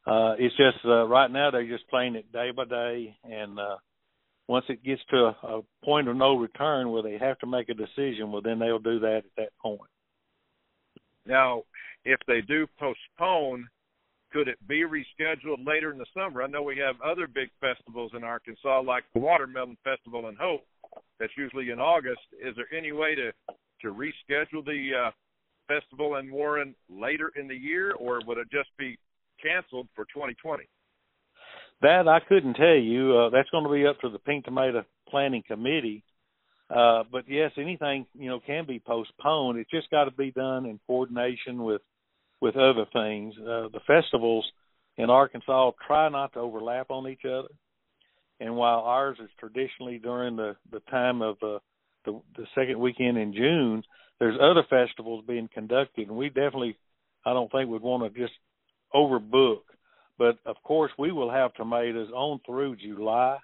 [0.10, 3.76] uh, it's just uh, right now they're just playing it day by day, and uh,
[4.48, 7.70] once it gets to a, a point of no return where they have to make
[7.70, 9.82] a decision, well, then they'll do that at that point.
[11.28, 11.64] Now,
[12.06, 13.68] if they do postpone,
[14.32, 16.44] could it be rescheduled later in the summer?
[16.44, 20.66] I know we have other big festivals in Arkansas, like the Watermelon Festival in Hope,
[21.20, 22.22] that's usually in August.
[22.42, 23.32] Is there any way to
[23.82, 25.12] to reschedule the uh,
[25.68, 28.98] festival in Warren later in the year, or would it just be
[29.42, 30.64] canceled for 2020?
[31.82, 33.18] That I couldn't tell you.
[33.18, 36.04] Uh, that's going to be up to the Pink Tomato Planning Committee.
[36.70, 39.58] Uh, but yes, anything you know can be postponed.
[39.58, 41.82] It's just got to be done in coordination with
[42.42, 43.34] with other things.
[43.40, 44.46] Uh, the festivals
[44.98, 47.50] in Arkansas try not to overlap on each other,
[48.40, 51.60] and while ours is traditionally during the the time of uh,
[52.06, 53.84] the the second weekend in June,
[54.20, 56.78] there's other festivals being conducted, and we definitely
[57.26, 58.34] I don't think would want to just
[58.94, 59.62] overbook.
[60.18, 63.38] But of course, we will have tomatoes on through July,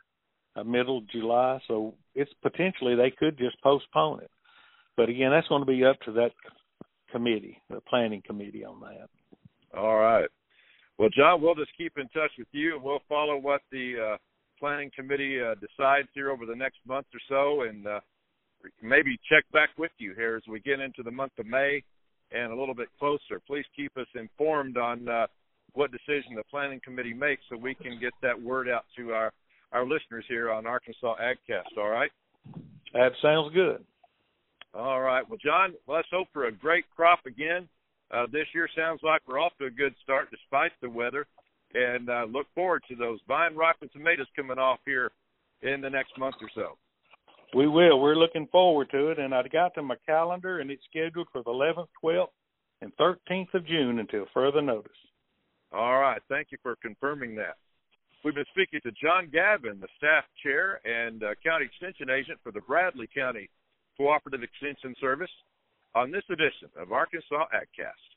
[0.55, 1.59] uh, middle July.
[1.67, 4.31] So it's potentially they could just postpone it.
[4.97, 6.31] But again, that's going to be up to that
[7.15, 9.09] committee, the planning committee on that.
[9.77, 10.27] All right.
[10.97, 14.17] Well, John, we'll just keep in touch with you, and we'll follow what the uh,
[14.59, 17.99] planning committee uh, decides here over the next month or so, and uh,
[18.81, 21.81] maybe check back with you here as we get into the month of May
[22.31, 23.41] and a little bit closer.
[23.47, 25.27] Please keep us informed on uh,
[25.73, 29.31] what decision the planning committee makes so we can get that word out to our,
[29.71, 31.77] our listeners here on Arkansas AgCast.
[31.77, 32.11] All right?
[32.93, 33.83] That sounds good.
[34.75, 35.27] All right.
[35.27, 37.67] Well, John, let's hope for a great crop again.
[38.11, 41.25] Uh, this year sounds like we're off to a good start despite the weather.
[41.73, 45.11] and uh, look forward to those vine ripened tomatoes coming off here
[45.61, 46.77] in the next month or so.
[47.53, 47.99] We will.
[47.99, 51.41] We're looking forward to it, and I've got to my calendar, and it's scheduled for
[51.43, 52.27] the 11th, 12th,
[52.81, 54.91] and 13th of June until further notice.
[55.71, 56.21] All right.
[56.29, 57.55] Thank you for confirming that.
[58.23, 62.51] We've been speaking to John Gavin, the staff chair and uh, county extension agent for
[62.51, 63.49] the Bradley County
[63.97, 65.31] Cooperative Extension Service,
[65.95, 68.15] on this edition of Arkansas AgCast.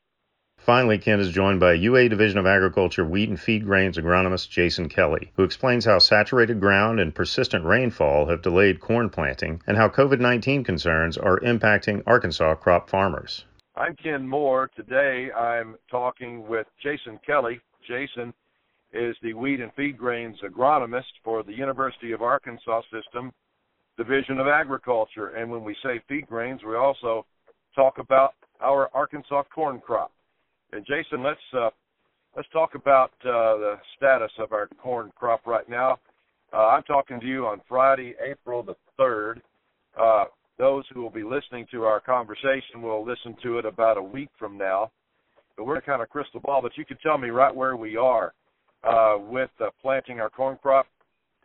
[0.57, 4.89] Finally, Ken is joined by UA Division of Agriculture wheat and feed grains agronomist Jason
[4.89, 9.87] Kelly, who explains how saturated ground and persistent rainfall have delayed corn planting and how
[9.87, 13.45] COVID 19 concerns are impacting Arkansas crop farmers.
[13.75, 14.69] I'm Ken Moore.
[14.75, 17.61] Today I'm talking with Jason Kelly.
[17.87, 18.33] Jason
[18.91, 23.31] is the wheat and feed grains agronomist for the University of Arkansas System
[23.99, 25.35] Division of Agriculture.
[25.35, 27.25] And when we say feed grains, we also
[27.75, 30.11] talk about our Arkansas corn crop.
[30.71, 31.69] And Jason, let's uh,
[32.35, 35.99] let's talk about uh, the status of our corn crop right now.
[36.53, 39.41] Uh, I'm talking to you on Friday, April the third.
[39.99, 40.25] Uh,
[40.57, 44.29] those who will be listening to our conversation will listen to it about a week
[44.39, 44.91] from now.
[45.57, 48.33] But we're kind of crystal ball, but you can tell me right where we are
[48.85, 50.87] uh, with uh, planting our corn crop.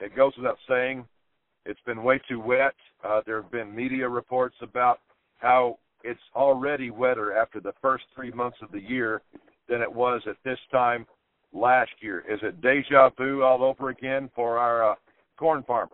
[0.01, 1.05] It goes without saying,
[1.67, 2.75] it's been way too wet.
[3.03, 5.01] Uh, there have been media reports about
[5.39, 9.23] how it's already wetter after the first three months of the year
[9.69, 11.07] than it was at this time
[11.53, 12.25] last year.
[12.29, 14.95] Is it deja vu all over again for our uh,
[15.39, 15.91] corn farmers?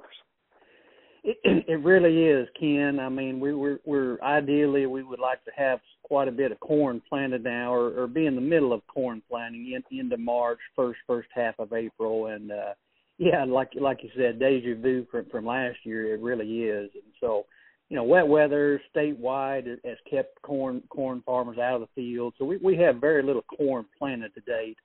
[1.23, 2.99] It, it really is, Ken.
[2.99, 6.59] I mean, we, we're, we're ideally we would like to have quite a bit of
[6.59, 10.59] corn planted now, or, or be in the middle of corn planting in, into March,
[10.75, 12.75] first first half of April, and uh,
[13.21, 16.15] yeah, like like you said, deja vu from from last year.
[16.15, 17.45] It really is, and so
[17.91, 22.47] you know, wet weather statewide has kept corn corn farmers out of the field, so
[22.47, 24.79] we we have very little corn planted to date.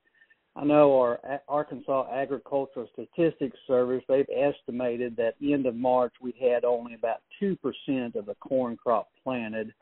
[0.57, 6.65] I know our Arkansas Agricultural Statistics Service they've estimated that end of March we had
[6.65, 9.73] only about two percent of the corn crop planted,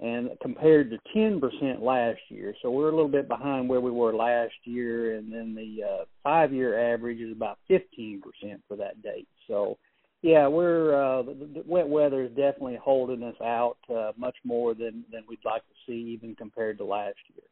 [0.00, 2.54] and compared to ten percent last year.
[2.62, 6.04] So we're a little bit behind where we were last year, and then the uh,
[6.22, 9.28] five-year average is about fifteen percent for that date.
[9.46, 9.76] So
[10.22, 14.74] yeah, we're uh, the, the wet weather is definitely holding us out uh, much more
[14.74, 17.44] than than we'd like to see, even compared to last year.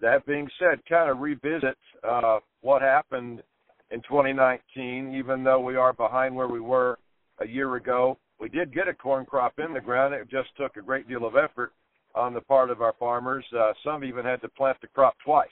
[0.00, 1.76] That being said, kind of revisit
[2.08, 3.42] uh, what happened
[3.90, 5.14] in 2019.
[5.14, 6.98] Even though we are behind where we were
[7.40, 10.14] a year ago, we did get a corn crop in the ground.
[10.14, 11.72] It just took a great deal of effort
[12.14, 13.44] on the part of our farmers.
[13.56, 15.48] Uh, some even had to plant the crop twice.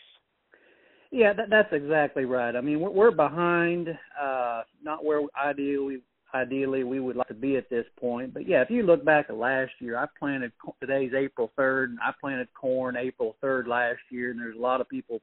[1.11, 2.55] Yeah, that, that's exactly right.
[2.55, 3.89] I mean, we're, we're behind,
[4.21, 6.03] uh, not where ideally
[6.35, 8.35] ideally we would like to be at this point.
[8.35, 11.91] But yeah, if you look back at last year, I planted today's April third.
[11.91, 15.21] and I planted corn April third last year, and there's a lot of people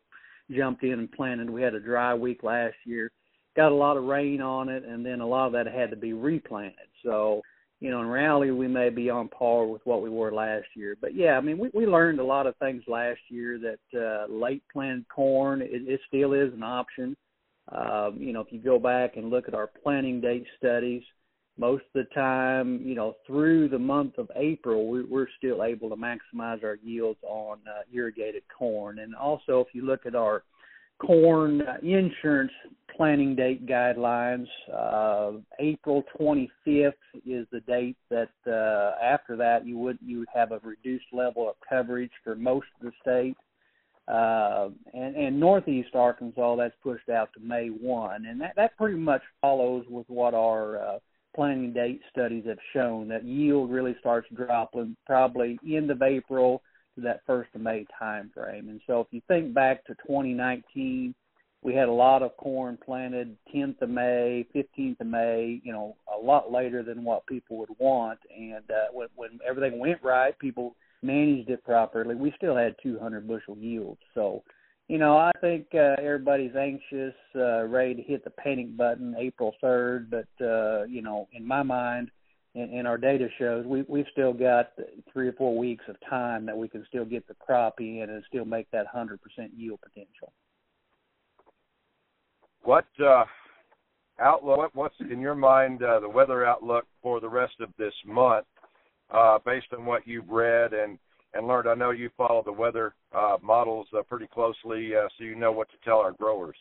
[0.50, 1.50] jumped in and planted.
[1.50, 3.12] We had a dry week last year,
[3.56, 5.96] got a lot of rain on it, and then a lot of that had to
[5.98, 6.88] be replanted.
[7.04, 7.42] So
[7.84, 10.96] you know, in reality, we may be on par with what we were last year.
[11.02, 14.34] But yeah, I mean, we, we learned a lot of things last year that uh,
[14.34, 17.14] late planted corn, it, it still is an option.
[17.74, 21.04] Um, you know, if you go back and look at our planting date studies,
[21.58, 25.90] most of the time, you know, through the month of April, we, we're still able
[25.90, 29.00] to maximize our yields on uh, irrigated corn.
[29.00, 30.44] And also, if you look at our
[31.06, 32.52] corn insurance
[32.96, 34.48] planning date guidelines.
[34.74, 36.94] Uh, April 25th
[37.26, 41.50] is the date that uh, after that you would you would have a reduced level
[41.50, 43.38] of coverage for most of the state.
[44.06, 48.98] Uh, and, and Northeast Arkansas, that's pushed out to May 1, and that that pretty
[48.98, 51.00] much follows with what our uh,
[51.36, 53.08] planting date studies have shown.
[53.08, 56.62] That yield really starts dropping probably end of April
[56.98, 58.70] that first of May time frame.
[58.70, 61.14] And so if you think back to 2019,
[61.64, 65.96] we had a lot of corn planted 10th of May, 15th of May, you know,
[66.14, 68.20] a lot later than what people would want.
[68.38, 72.16] And uh, when, when everything went right, people managed it properly.
[72.16, 74.02] We still had 200 bushel yields.
[74.14, 74.44] So,
[74.90, 79.54] you know, I think uh, everybody's anxious, uh, ready to hit the panic button April
[79.64, 80.10] 3rd.
[80.10, 82.12] But, uh, you know, in my mind,
[82.56, 84.72] and, and our data shows we we've still got
[85.12, 88.24] three or four weeks of time that we can still get the crop in and
[88.28, 90.32] still make that hundred percent yield potential.
[92.64, 93.26] What uh,
[94.20, 94.72] outlook?
[94.74, 98.46] What's in your mind uh, the weather outlook for the rest of this month,
[99.12, 100.98] uh, based on what you've read and
[101.34, 101.68] and learned?
[101.68, 105.52] I know you follow the weather uh, models uh, pretty closely, uh, so you know
[105.52, 106.56] what to tell our growers.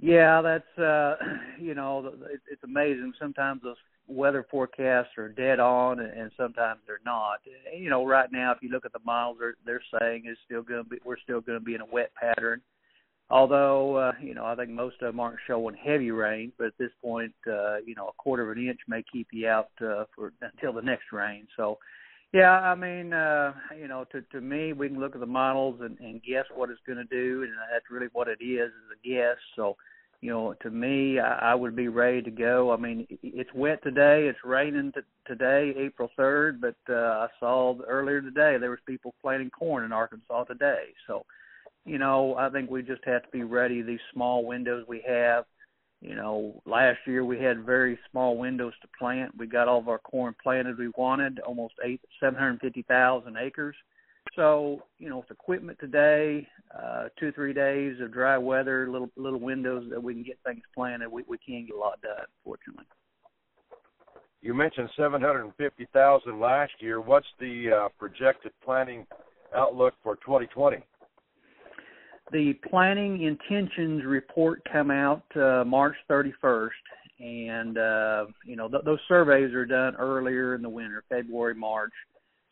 [0.00, 1.16] Yeah, that's uh,
[1.60, 2.12] you know,
[2.50, 3.12] it's amazing.
[3.18, 3.76] Sometimes those
[4.06, 7.40] weather forecasts are dead on, and sometimes they're not.
[7.76, 10.62] You know, right now, if you look at the models, they're they're saying it's still
[10.62, 12.60] going to be we're still going to be in a wet pattern.
[13.30, 16.78] Although, uh, you know, I think most of them aren't showing heavy rain, but at
[16.78, 20.04] this point, uh, you know, a quarter of an inch may keep you out uh,
[20.14, 21.46] for until the next rain.
[21.56, 21.78] So,
[22.34, 25.80] yeah, I mean, uh, you know, to to me, we can look at the models
[25.80, 28.92] and, and guess what it's going to do, and that's really what it is, is
[28.92, 29.38] a guess.
[29.56, 29.76] So,
[30.20, 32.72] you know, to me, I, I would be ready to go.
[32.72, 34.26] I mean, it's wet today.
[34.26, 39.14] It's raining t- today, April third, but uh, I saw earlier today there was people
[39.22, 40.86] planting corn in Arkansas today.
[41.06, 41.24] So,
[41.84, 43.82] you know, I think we just have to be ready.
[43.82, 45.44] These small windows we have
[46.04, 49.32] you know, last year we had very small windows to plant.
[49.38, 53.38] We got all of our corn planted we wanted, almost eight seven hundred fifty thousand
[53.38, 53.74] acres.
[54.36, 59.40] So, you know, with equipment today, uh, two three days of dry weather, little little
[59.40, 62.26] windows that we can get things planted, we we can get a lot done.
[62.42, 62.84] Fortunately.
[64.42, 67.00] You mentioned seven hundred and fifty thousand last year.
[67.00, 69.06] What's the uh, projected planting
[69.54, 70.78] outlook for 2020?
[72.32, 76.70] the planning intentions report come out uh, March 31st,
[77.20, 81.92] and uh, you know th- those surveys are done earlier in the winter, February, March,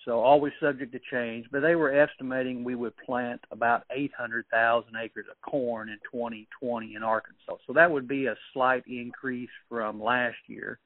[0.04, 1.46] so always subject to change.
[1.50, 7.02] But they were estimating we would plant about 800,000 acres of corn in 2020 in
[7.02, 7.56] Arkansas.
[7.66, 10.78] So that would be a slight increase from last year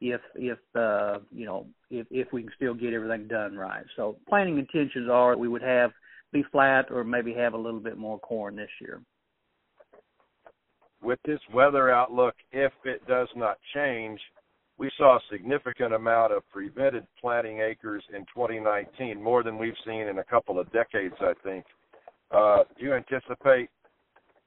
[0.00, 3.84] if if uh you know if if we can still get everything done right.
[3.96, 5.92] So planning intentions are we would have
[6.32, 9.02] be flat or maybe have a little bit more corn this year.
[11.02, 14.20] With this weather outlook, if it does not change,
[14.80, 20.08] we saw a significant amount of prevented planting acres in 2019, more than we've seen
[20.08, 21.66] in a couple of decades, I think.
[22.30, 23.68] Uh, do you anticipate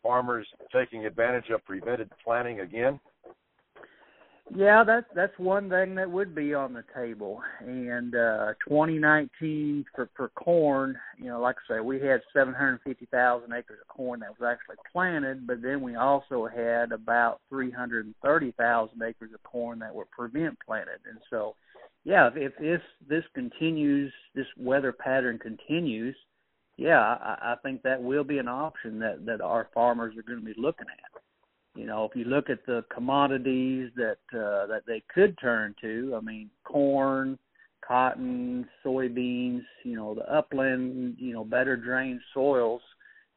[0.02, 3.00] farmers taking advantage of prevented planting again?
[4.52, 7.42] Yeah, that's that's one thing that would be on the table.
[7.62, 13.80] And uh 2019 for for corn, you know, like I say, we had 750,000 acres
[13.82, 19.44] of corn that was actually planted, but then we also had about 330,000 acres of
[19.44, 21.00] corn that were prevent planted.
[21.10, 21.56] And so,
[22.04, 26.18] yeah, if, if this this continues, this weather pattern continues,
[26.78, 30.40] yeah, I, I think that will be an option that that our farmers are going
[30.40, 31.13] to be looking at.
[31.76, 36.16] You know, if you look at the commodities that uh, that they could turn to,
[36.16, 37.40] I mean, corn,
[37.86, 42.82] cotton, soybeans, you know, the upland, you know, better drained soils,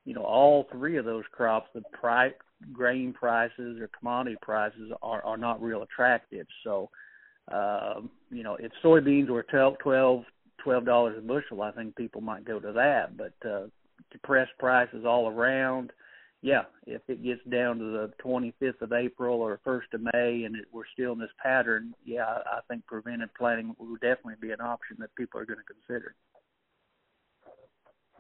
[0.04, 2.34] you know, all three of those crops, the price,
[2.72, 6.46] grain prices or commodity prices are are not real attractive.
[6.62, 6.90] So,
[7.50, 10.24] um, you know, if soybeans were twelve twelve
[10.62, 13.16] twelve dollars a bushel, I think people might go to that.
[13.16, 13.68] But uh,
[14.12, 15.90] depressed prices all around
[16.46, 20.54] yeah, if it gets down to the 25th of April or 1st of May and
[20.54, 24.60] it, we're still in this pattern, yeah, I think preventive planting would definitely be an
[24.60, 26.14] option that people are going to consider.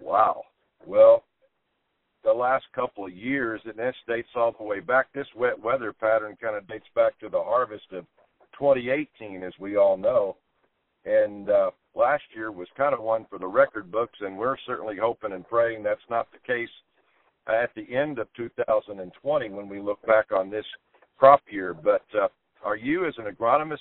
[0.00, 0.42] Wow.
[0.84, 1.22] Well,
[2.24, 5.06] the last couple of years, and this dates all the way back.
[5.14, 8.06] This wet weather pattern kind of dates back to the harvest of
[8.58, 10.36] 2018, as we all know.
[11.04, 14.96] And uh, last year was kind of one for the record books, and we're certainly
[15.00, 16.68] hoping and praying that's not the case
[17.48, 20.64] at the end of 2020 when we look back on this
[21.18, 21.74] crop year.
[21.74, 22.28] But uh,
[22.64, 23.78] are you, as an agronomist,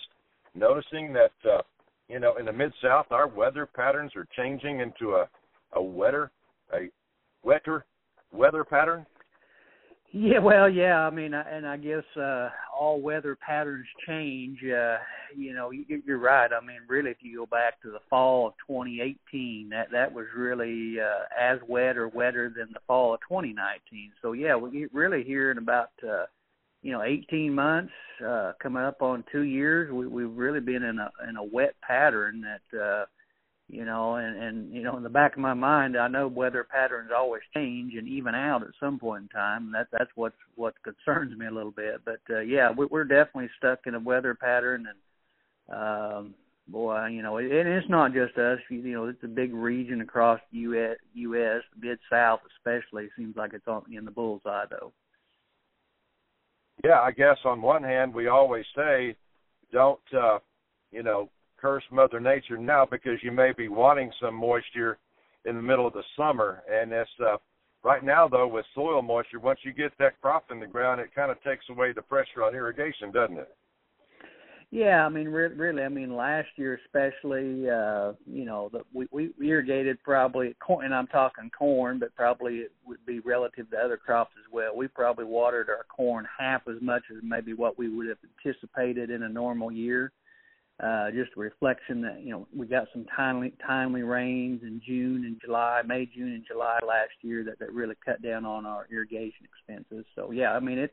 [0.53, 1.61] noticing that uh,
[2.07, 5.27] you know in the mid South our weather patterns are changing into a
[5.73, 6.31] a wetter
[6.73, 6.89] a
[7.43, 7.85] wetter
[8.31, 9.05] weather pattern?
[10.11, 10.99] Yeah, well, yeah.
[11.05, 14.59] I mean, and I guess uh, all weather patterns change.
[14.63, 14.97] Uh,
[15.35, 16.49] you know, you're right.
[16.53, 20.25] I mean, really, if you go back to the fall of 2018, that that was
[20.35, 24.11] really uh, as wet or wetter than the fall of 2019.
[24.21, 26.25] So yeah, we really here in about uh,
[26.81, 27.91] you know 18 months,
[28.25, 31.75] uh, coming up on two years, we, we've really been in a in a wet
[31.85, 32.79] pattern that.
[32.79, 33.05] Uh,
[33.67, 36.63] you know, and and you know, in the back of my mind, I know weather
[36.63, 39.71] patterns always change and even out at some point in time.
[39.71, 42.01] That that's what's what concerns me a little bit.
[42.05, 46.35] But uh, yeah, we, we're definitely stuck in a weather pattern, and um,
[46.67, 48.59] boy, you know, and it's not just us.
[48.69, 50.97] You, you know, it's a big region across the U.S.
[51.15, 51.61] U.S.
[51.79, 54.91] mid South especially seems like it's on in the bullseye though.
[56.83, 59.15] Yeah, I guess on one hand we always say,
[59.71, 60.37] don't uh,
[60.91, 61.29] you know
[61.65, 64.99] curse Mother Nature now because you may be wanting some moisture
[65.45, 66.61] in the middle of the summer.
[66.71, 67.37] And it's uh,
[67.83, 71.09] right now though with soil moisture, once you get that crop in the ground, it
[71.15, 73.49] kind of takes away the pressure on irrigation, doesn't it?
[74.69, 79.07] Yeah, I mean, re- really, I mean, last year especially, uh, you know, the, we
[79.11, 83.77] we irrigated probably corn, and I'm talking corn, but probably it would be relative to
[83.77, 84.75] other crops as well.
[84.75, 89.09] We probably watered our corn half as much as maybe what we would have anticipated
[89.09, 90.24] in a normal year uh,
[91.13, 95.39] just a reflection that you know we got some timely timely rains in June and
[95.43, 99.45] July, May, June, and July last year that that really cut down on our irrigation
[99.45, 100.05] expenses.
[100.15, 100.91] So yeah, I mean it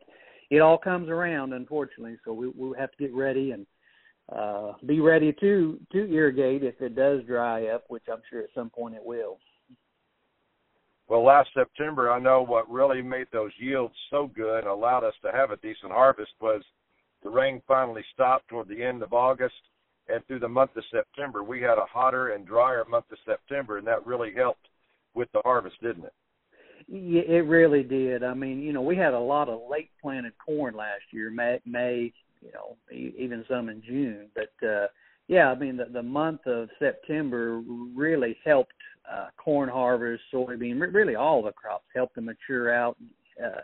[0.51, 2.19] it all comes around, unfortunately.
[2.25, 3.67] So we we have to get ready and
[4.31, 8.51] uh, be ready to to irrigate if it does dry up, which I'm sure at
[8.55, 9.39] some point it will.
[11.09, 15.15] Well, last September, I know what really made those yields so good and allowed us
[15.23, 16.63] to have a decent harvest was
[17.23, 19.55] the rain finally stopped toward the end of August
[20.09, 23.79] and through the month of September, we had a hotter and drier month of September,
[23.79, 24.69] and that really helped
[25.15, 26.13] with the harvest, didn't it?
[26.89, 28.25] Yeah, it really did.
[28.25, 31.61] I mean, you know, we had a lot of late planted corn last year, May,
[31.65, 34.29] May you know, even some in June.
[34.35, 34.89] But uh,
[35.29, 37.63] yeah, I mean, the, the month of September
[37.95, 38.73] really helped
[39.11, 42.97] uh, corn harvest, soybean, really all the crops helped them mature out.
[43.43, 43.61] Uh,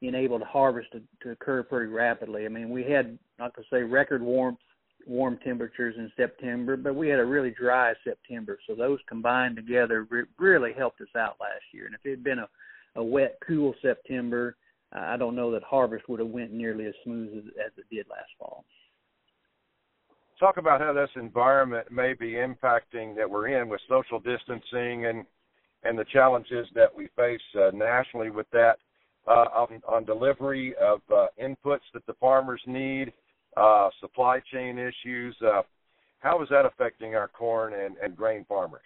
[0.00, 2.44] enabled harvest to, to occur pretty rapidly.
[2.44, 4.58] I mean, we had not to say record warmth
[5.06, 8.58] warm temperatures in September, but we had a really dry September.
[8.66, 11.86] So those combined together re- really helped us out last year.
[11.86, 12.48] And if it had been a,
[12.96, 14.56] a wet, cool September,
[14.94, 17.94] uh, I don't know that harvest would have went nearly as smooth as, as it
[17.94, 18.64] did last fall.
[20.38, 25.24] Talk about how this environment may be impacting that we're in with social distancing and
[25.84, 28.78] and the challenges that we face uh, nationally with that
[29.28, 33.12] uh, on, on delivery of uh, inputs that the farmers need
[34.00, 35.36] supply chain issues.
[35.44, 35.62] Uh,
[36.20, 38.80] how is that affecting our corn and, and grain farmers?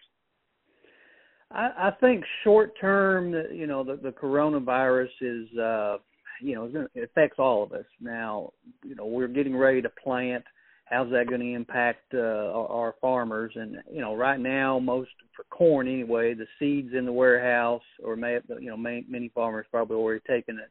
[1.50, 5.98] I, I think short term, you know, the, the coronavirus is, uh,
[6.40, 7.84] you know, it affects all of us.
[8.00, 8.52] Now,
[8.84, 10.44] you know, we're getting ready to plant.
[10.86, 13.52] How's that going to impact uh, our, our farmers?
[13.54, 18.16] And you know, right now, most for corn anyway, the seeds in the warehouse, or
[18.16, 20.70] may, you know, may, many farmers probably already taken it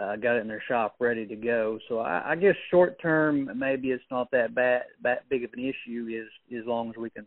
[0.00, 1.78] uh, got it in their shop ready to go.
[1.88, 5.60] So I, I guess short term, maybe it's not that bad, that big of an
[5.60, 7.26] issue, is as long as we can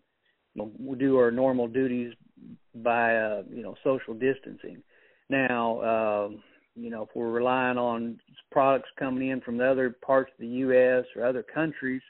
[0.55, 2.13] you know, do our normal duties
[2.75, 4.81] by uh, you know social distancing.
[5.29, 6.29] Now, uh,
[6.75, 8.19] you know, if we're relying on
[8.51, 11.05] products coming in from the other parts of the U.S.
[11.15, 12.01] or other countries,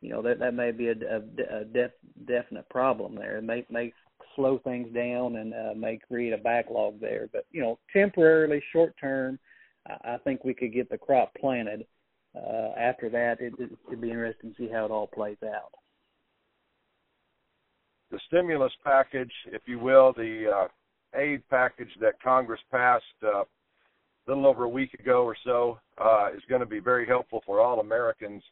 [0.00, 1.90] you know that that may be a, a, a def,
[2.26, 3.38] definite problem there.
[3.38, 3.92] It may may
[4.34, 7.28] slow things down and uh, may create a backlog there.
[7.32, 9.38] But you know, temporarily, short term,
[10.04, 11.86] I think we could get the crop planted.
[12.34, 15.72] Uh, after that, it, it, it'd be interesting to see how it all plays out.
[18.10, 23.46] The stimulus package, if you will, the uh, aid package that Congress passed uh, a
[24.26, 27.60] little over a week ago or so, uh, is going to be very helpful for
[27.60, 28.42] all Americans.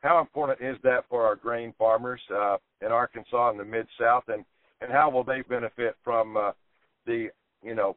[0.00, 4.24] How important is that for our grain farmers uh, in Arkansas and the Mid South,
[4.28, 4.44] and
[4.80, 6.52] and how will they benefit from uh,
[7.06, 7.28] the
[7.62, 7.96] you know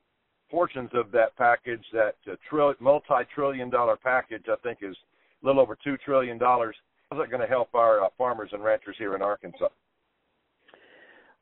[0.49, 4.95] portions of that package, that uh, trill, multi-trillion dollar package, I think is
[5.43, 6.75] a little over two trillion dollars.
[7.09, 9.69] How's that going to help our uh, farmers and ranchers here in Arkansas?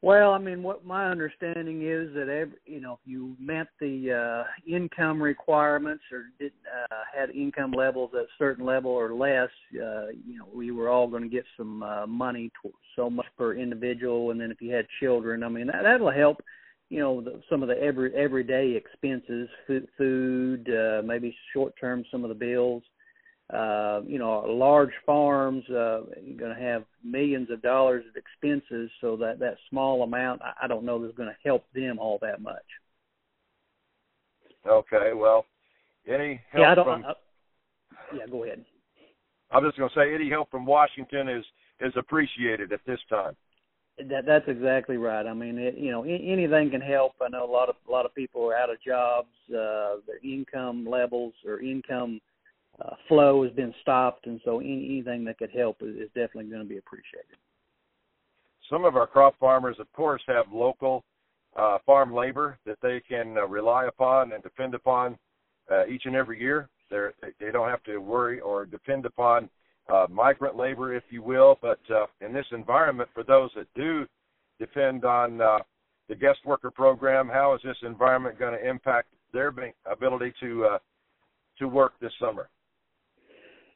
[0.01, 4.45] Well, I mean, what my understanding is that every, you know, if you met the
[4.45, 6.51] uh, income requirements or did
[6.91, 10.89] uh, had income levels at a certain level or less, uh, you know, we were
[10.89, 14.61] all going to get some uh, money, to, so much per individual, and then if
[14.61, 16.37] you had children, I mean, that, that'll help
[16.89, 22.03] you know the, some of the every everyday expenses, food, food uh, maybe short term
[22.11, 22.83] some of the bills.
[23.53, 26.01] Uh, you know, large farms uh,
[26.35, 30.67] going to have millions of dollars of expenses, so that that small amount, I, I
[30.67, 32.65] don't know, is going to help them all that much.
[34.67, 35.45] Okay, well,
[36.07, 37.05] any help yeah, I don't, from?
[37.05, 37.13] Uh,
[38.15, 38.65] yeah, go ahead.
[39.51, 41.45] I'm just going to say any help from Washington is
[41.81, 43.35] is appreciated at this time.
[43.97, 45.25] That that's exactly right.
[45.25, 47.13] I mean, it, you know, anything can help.
[47.21, 49.29] I know a lot of a lot of people are out of jobs.
[49.49, 52.19] Uh, their income levels or income
[52.83, 56.45] uh, flow has been stopped, and so any, anything that could help is, is definitely
[56.45, 57.37] going to be appreciated.
[58.69, 61.03] Some of our crop farmers, of course, have local
[61.55, 65.17] uh, farm labor that they can uh, rely upon and depend upon
[65.71, 66.67] uh, each and every year.
[66.89, 69.49] They're, they don't have to worry or depend upon
[69.89, 71.57] uh, migrant labor, if you will.
[71.61, 74.05] But uh, in this environment, for those that do
[74.59, 75.59] depend on uh,
[76.09, 79.53] the guest worker program, how is this environment going to impact their
[79.91, 80.77] ability to uh,
[81.59, 82.49] to work this summer?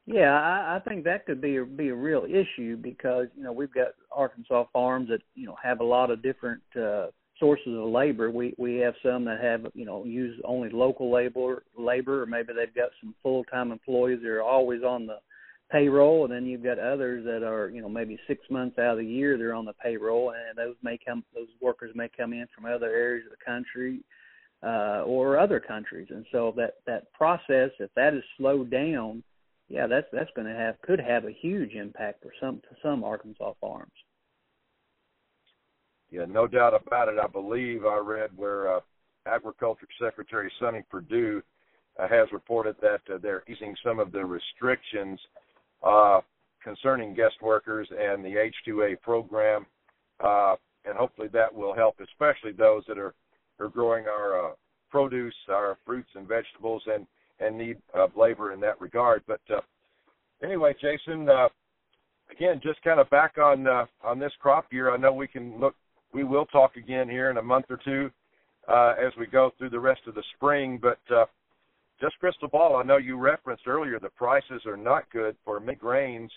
[0.06, 3.52] Yeah, I, I think that could be a, be a real issue because you know
[3.52, 7.06] we've got Arkansas farms that you know have a lot of different uh,
[7.38, 8.30] sources of labor.
[8.30, 12.52] We we have some that have you know use only local labor labor, or maybe
[12.54, 15.18] they've got some full time employees that are always on the
[15.70, 18.98] payroll, and then you've got others that are, you know, maybe six months out of
[18.98, 22.46] the year they're on the payroll, and those may come, those workers may come in
[22.54, 24.00] from other areas of the country
[24.62, 29.22] uh, or other countries, and so that that process, if that is slowed down,
[29.68, 33.54] yeah, that's that's going to have could have a huge impact for some some Arkansas
[33.60, 33.92] farms.
[36.10, 37.14] Yeah, no doubt about it.
[37.22, 38.80] I believe I read where uh,
[39.26, 41.40] Agriculture Secretary Sonny Perdue
[41.98, 45.20] uh, has reported that uh, they're easing some of the restrictions
[45.82, 46.20] uh,
[46.62, 49.66] concerning guest workers and the H2A program,
[50.22, 53.14] uh, and hopefully that will help, especially those that are
[53.58, 54.52] are growing our uh,
[54.90, 57.06] produce, our fruits and vegetables, and
[57.40, 59.22] and need uh, labor in that regard.
[59.26, 59.60] But uh,
[60.42, 61.48] anyway, Jason, uh,
[62.30, 64.92] again, just kind of back on uh, on this crop year.
[64.92, 65.74] I know we can look.
[66.12, 68.10] We will talk again here in a month or two
[68.68, 70.78] uh, as we go through the rest of the spring.
[70.80, 71.26] But uh,
[72.00, 72.76] just crystal ball.
[72.76, 76.30] I know you referenced earlier the prices are not good for many grains.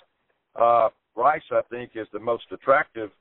[0.60, 3.12] Uh, rice, I think, is the most attractive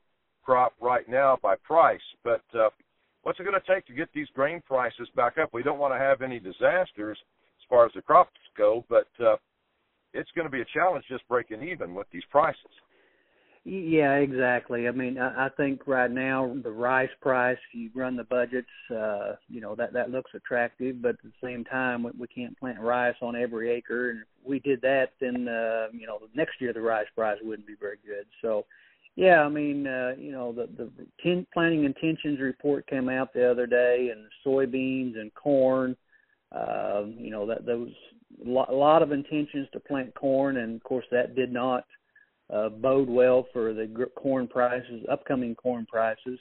[0.43, 2.01] crop right now by price.
[2.23, 2.69] But uh,
[3.23, 5.49] what's it going to take to get these grain prices back up?
[5.53, 9.37] We don't want to have any disasters as far as the crops go, but uh,
[10.13, 12.59] it's going to be a challenge just breaking even with these prices.
[13.65, 14.89] Yeah, exactly.
[14.89, 18.67] I mean, I, I think right now the rice price, if you run the budgets,
[18.91, 22.59] uh, you know that that looks attractive, but at the same time, we, we can't
[22.59, 26.59] plant rice on every acre, and if we did that, then uh, you know next
[26.59, 28.25] year the rice price wouldn't be very good.
[28.41, 28.65] So,
[29.15, 30.91] yeah, I mean, uh, you know the the
[31.23, 35.95] ten, planting intentions report came out the other day, and soybeans and corn.
[36.51, 37.91] Uh, you know that those
[38.45, 41.85] a lot of intentions to plant corn, and of course that did not
[42.69, 46.39] bode well for the corn prices, upcoming corn prices.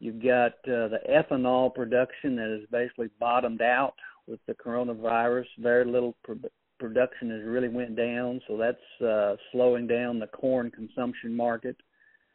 [0.00, 3.94] You've got uh, the ethanol production that has basically bottomed out
[4.26, 5.46] with the coronavirus.
[5.58, 6.48] Very little pr-
[6.80, 11.76] production has really went down, so that's uh, slowing down the corn consumption market.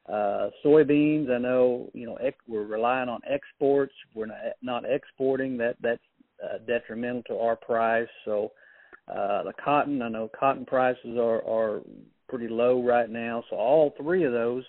[0.08, 3.94] Uh, soybeans, I know, you know, we're relying on exports.
[4.16, 5.58] We're not, not exporting.
[5.58, 6.00] That that's
[6.42, 8.08] uh, detrimental to our price.
[8.24, 8.54] So
[9.10, 11.82] uh, the cotton, I know, cotton prices are are
[12.28, 13.44] pretty low right now.
[13.50, 14.64] So all three of those,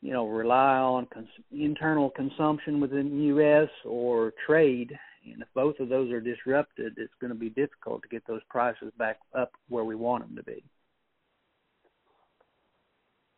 [0.00, 3.68] you know, rely on cons- internal consumption within the U.S.
[3.84, 4.96] or trade.
[5.24, 8.42] And if both of those are disrupted, it's going to be difficult to get those
[8.48, 10.62] prices back up where we want them to be.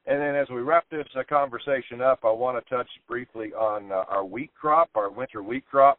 [0.07, 3.93] And then as we wrap this uh, conversation up, I want to touch briefly on
[3.93, 5.99] uh, our wheat crop, our winter wheat crop.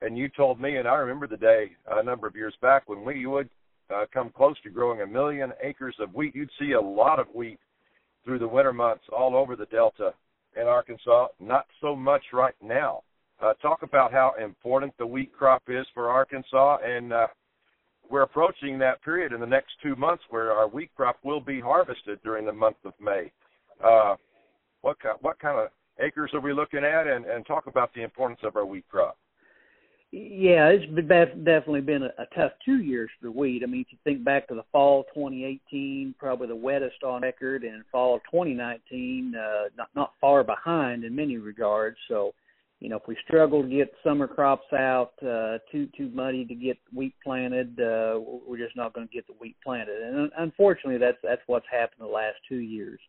[0.00, 3.04] And you told me, and I remember the day a number of years back when
[3.04, 3.48] we would
[3.92, 6.34] uh, come close to growing a million acres of wheat.
[6.34, 7.58] You'd see a lot of wheat
[8.24, 10.14] through the winter months all over the Delta
[10.56, 11.28] in Arkansas.
[11.40, 13.02] Not so much right now.
[13.42, 17.26] Uh, talk about how important the wheat crop is for Arkansas, and uh,
[18.08, 21.60] we're approaching that period in the next two months where our wheat crop will be
[21.60, 23.32] harvested during the month of May.
[23.84, 24.14] Uh,
[24.82, 25.68] what what kind of
[26.00, 29.16] acres are we looking at, and, and talk about the importance of our wheat crop?
[30.12, 33.62] Yeah, it's been, definitely been a, a tough two years for wheat.
[33.64, 37.64] I mean, if you think back to the fall 2018, probably the wettest on record,
[37.64, 41.96] and fall of 2019, uh, not not far behind in many regards.
[42.06, 42.32] So,
[42.78, 46.54] you know, if we struggle to get summer crops out, uh, too too muddy to
[46.54, 50.00] get wheat planted, uh, we're just not going to get the wheat planted.
[50.00, 53.00] And unfortunately, that's that's what's happened the last two years.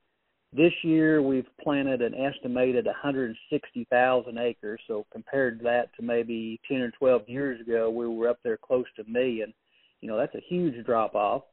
[0.55, 4.79] This year we've planted an estimated 160,000 acres.
[4.87, 8.57] So compared to that to maybe 10 or 12 years ago, we were up there
[8.57, 9.53] close to a million.
[9.99, 11.43] You know, that's a huge drop off.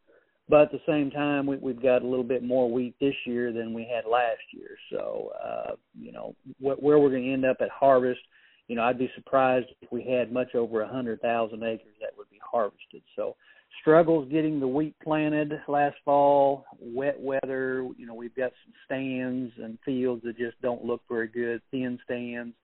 [0.48, 3.52] But at the same time, we, we've got a little bit more wheat this year
[3.52, 4.76] than we had last year.
[4.90, 8.20] So, uh, you know, wh- where we're going to end up at harvest,
[8.68, 12.30] you know, I'd be surprised if we had much over a 100,000 acres that would
[12.30, 13.02] be harvested.
[13.16, 13.34] So,
[13.80, 17.88] struggles getting the wheat planted last fall, wet weather.
[17.96, 21.98] You know, we've got some stands and fields that just don't look very good, thin
[22.04, 22.54] stands,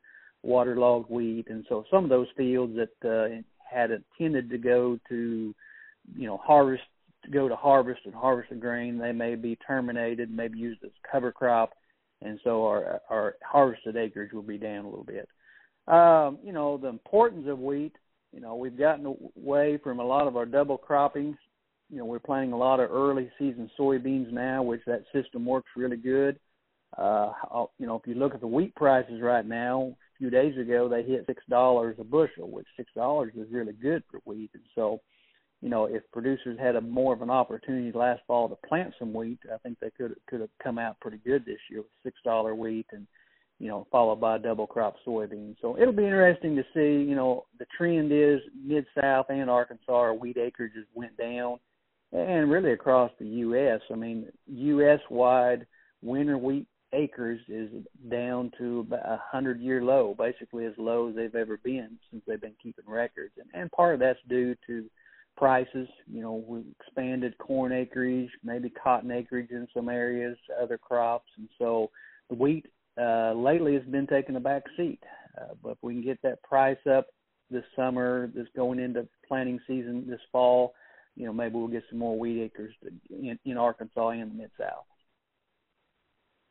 [0.43, 5.55] waterlogged wheat, and so some of those fields that uh, had intended to go to,
[6.17, 6.83] you know, harvest
[7.33, 11.33] go to harvest and harvest the grain, they may be terminated, maybe used as cover
[11.33, 11.71] crop,
[12.23, 15.29] and so our our harvested acreage will be down a little bit.
[15.89, 17.95] Um, you know, the importance of wheat
[18.33, 19.07] you know, we've gotten
[19.37, 21.37] away from a lot of our double cropping.
[21.91, 25.71] You know, we're planting a lot of early season soybeans now, which that system works
[25.77, 26.39] really good.
[26.97, 27.33] Uh,
[27.79, 30.89] you know, if you look at the wheat prices right now, a few days ago
[30.89, 34.51] they hit six dollars a bushel, which six dollars is really good for wheat.
[34.55, 35.01] And so,
[35.61, 39.13] you know, if producers had a more of an opportunity last fall to plant some
[39.13, 42.19] wheat, I think they could could have come out pretty good this year with six
[42.25, 43.07] dollar wheat and
[43.59, 45.57] you know, followed by double crop soybeans.
[45.61, 49.93] So it'll be interesting to see, you know, the trend is mid south and Arkansas
[49.93, 51.59] our wheat acreages went down
[52.13, 53.81] and really across the US.
[53.91, 55.67] I mean, US wide
[56.03, 57.69] winter wheat acres is
[58.11, 62.23] down to about a hundred year low, basically as low as they've ever been since
[62.27, 63.33] they've been keeping records.
[63.39, 64.85] And and part of that's due to
[65.37, 65.89] prices.
[66.11, 71.49] You know, we expanded corn acreage, maybe cotton acreage in some areas, other crops, and
[71.59, 71.91] so
[72.29, 72.67] the wheat
[73.01, 75.01] uh, lately has been taking a back seat.
[75.41, 77.07] Uh, but if we can get that price up
[77.51, 80.75] this summer, this going into planting season this fall,
[81.17, 84.35] you know, maybe we'll get some more wheat acres to, in, in Arkansas and the
[84.35, 84.85] Mid South.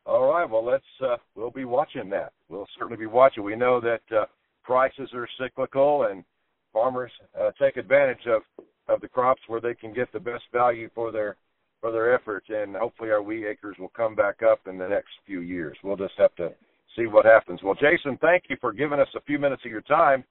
[0.06, 0.48] All right.
[0.48, 2.32] Well, let's uh, we'll be watching that.
[2.48, 3.42] We'll certainly be watching.
[3.42, 4.24] We know that uh,
[4.64, 6.24] prices are cyclical, and
[6.72, 8.42] farmers uh, take advantage of
[8.88, 11.36] of the crops where they can get the best value for their
[11.80, 12.46] for their efforts.
[12.48, 15.76] And hopefully, our wheat acres will come back up in the next few years.
[15.82, 16.52] We'll just have to
[16.96, 17.60] see what happens.
[17.62, 20.24] Well, Jason, thank you for giving us a few minutes of your time.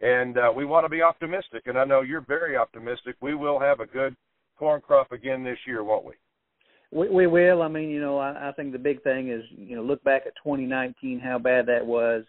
[0.00, 3.14] And uh, we want to be optimistic, and I know you're very optimistic.
[3.20, 4.16] We will have a good
[4.58, 6.14] corn crop again this year, won't we?
[6.90, 7.62] We, we will.
[7.62, 10.22] I mean, you know, I, I think the big thing is, you know, look back
[10.26, 12.24] at 2019, how bad that was,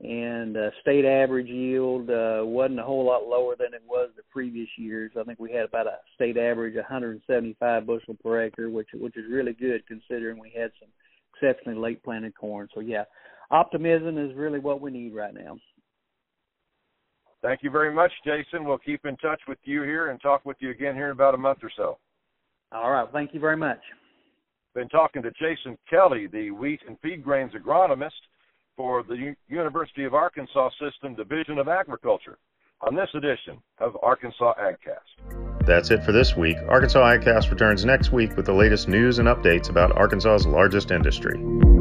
[0.00, 4.22] and uh, state average yield uh, wasn't a whole lot lower than it was the
[4.30, 5.12] previous years.
[5.18, 9.24] I think we had about a state average 175 bushel per acre, which which is
[9.30, 10.90] really good considering we had some
[11.34, 12.68] exceptionally late planted corn.
[12.74, 13.04] So yeah,
[13.50, 15.56] optimism is really what we need right now.
[17.42, 18.64] Thank you very much, Jason.
[18.64, 21.34] We'll keep in touch with you here and talk with you again here in about
[21.34, 21.98] a month or so.
[22.72, 23.08] All right.
[23.12, 23.78] Thank you very much.
[24.74, 28.10] Been talking to Jason Kelly, the wheat and feed grains agronomist
[28.76, 32.38] for the U- University of Arkansas System Division of Agriculture
[32.82, 35.66] on this edition of Arkansas AgCast.
[35.66, 36.56] That's it for this week.
[36.68, 41.75] Arkansas AgCast returns next week with the latest news and updates about Arkansas's largest industry.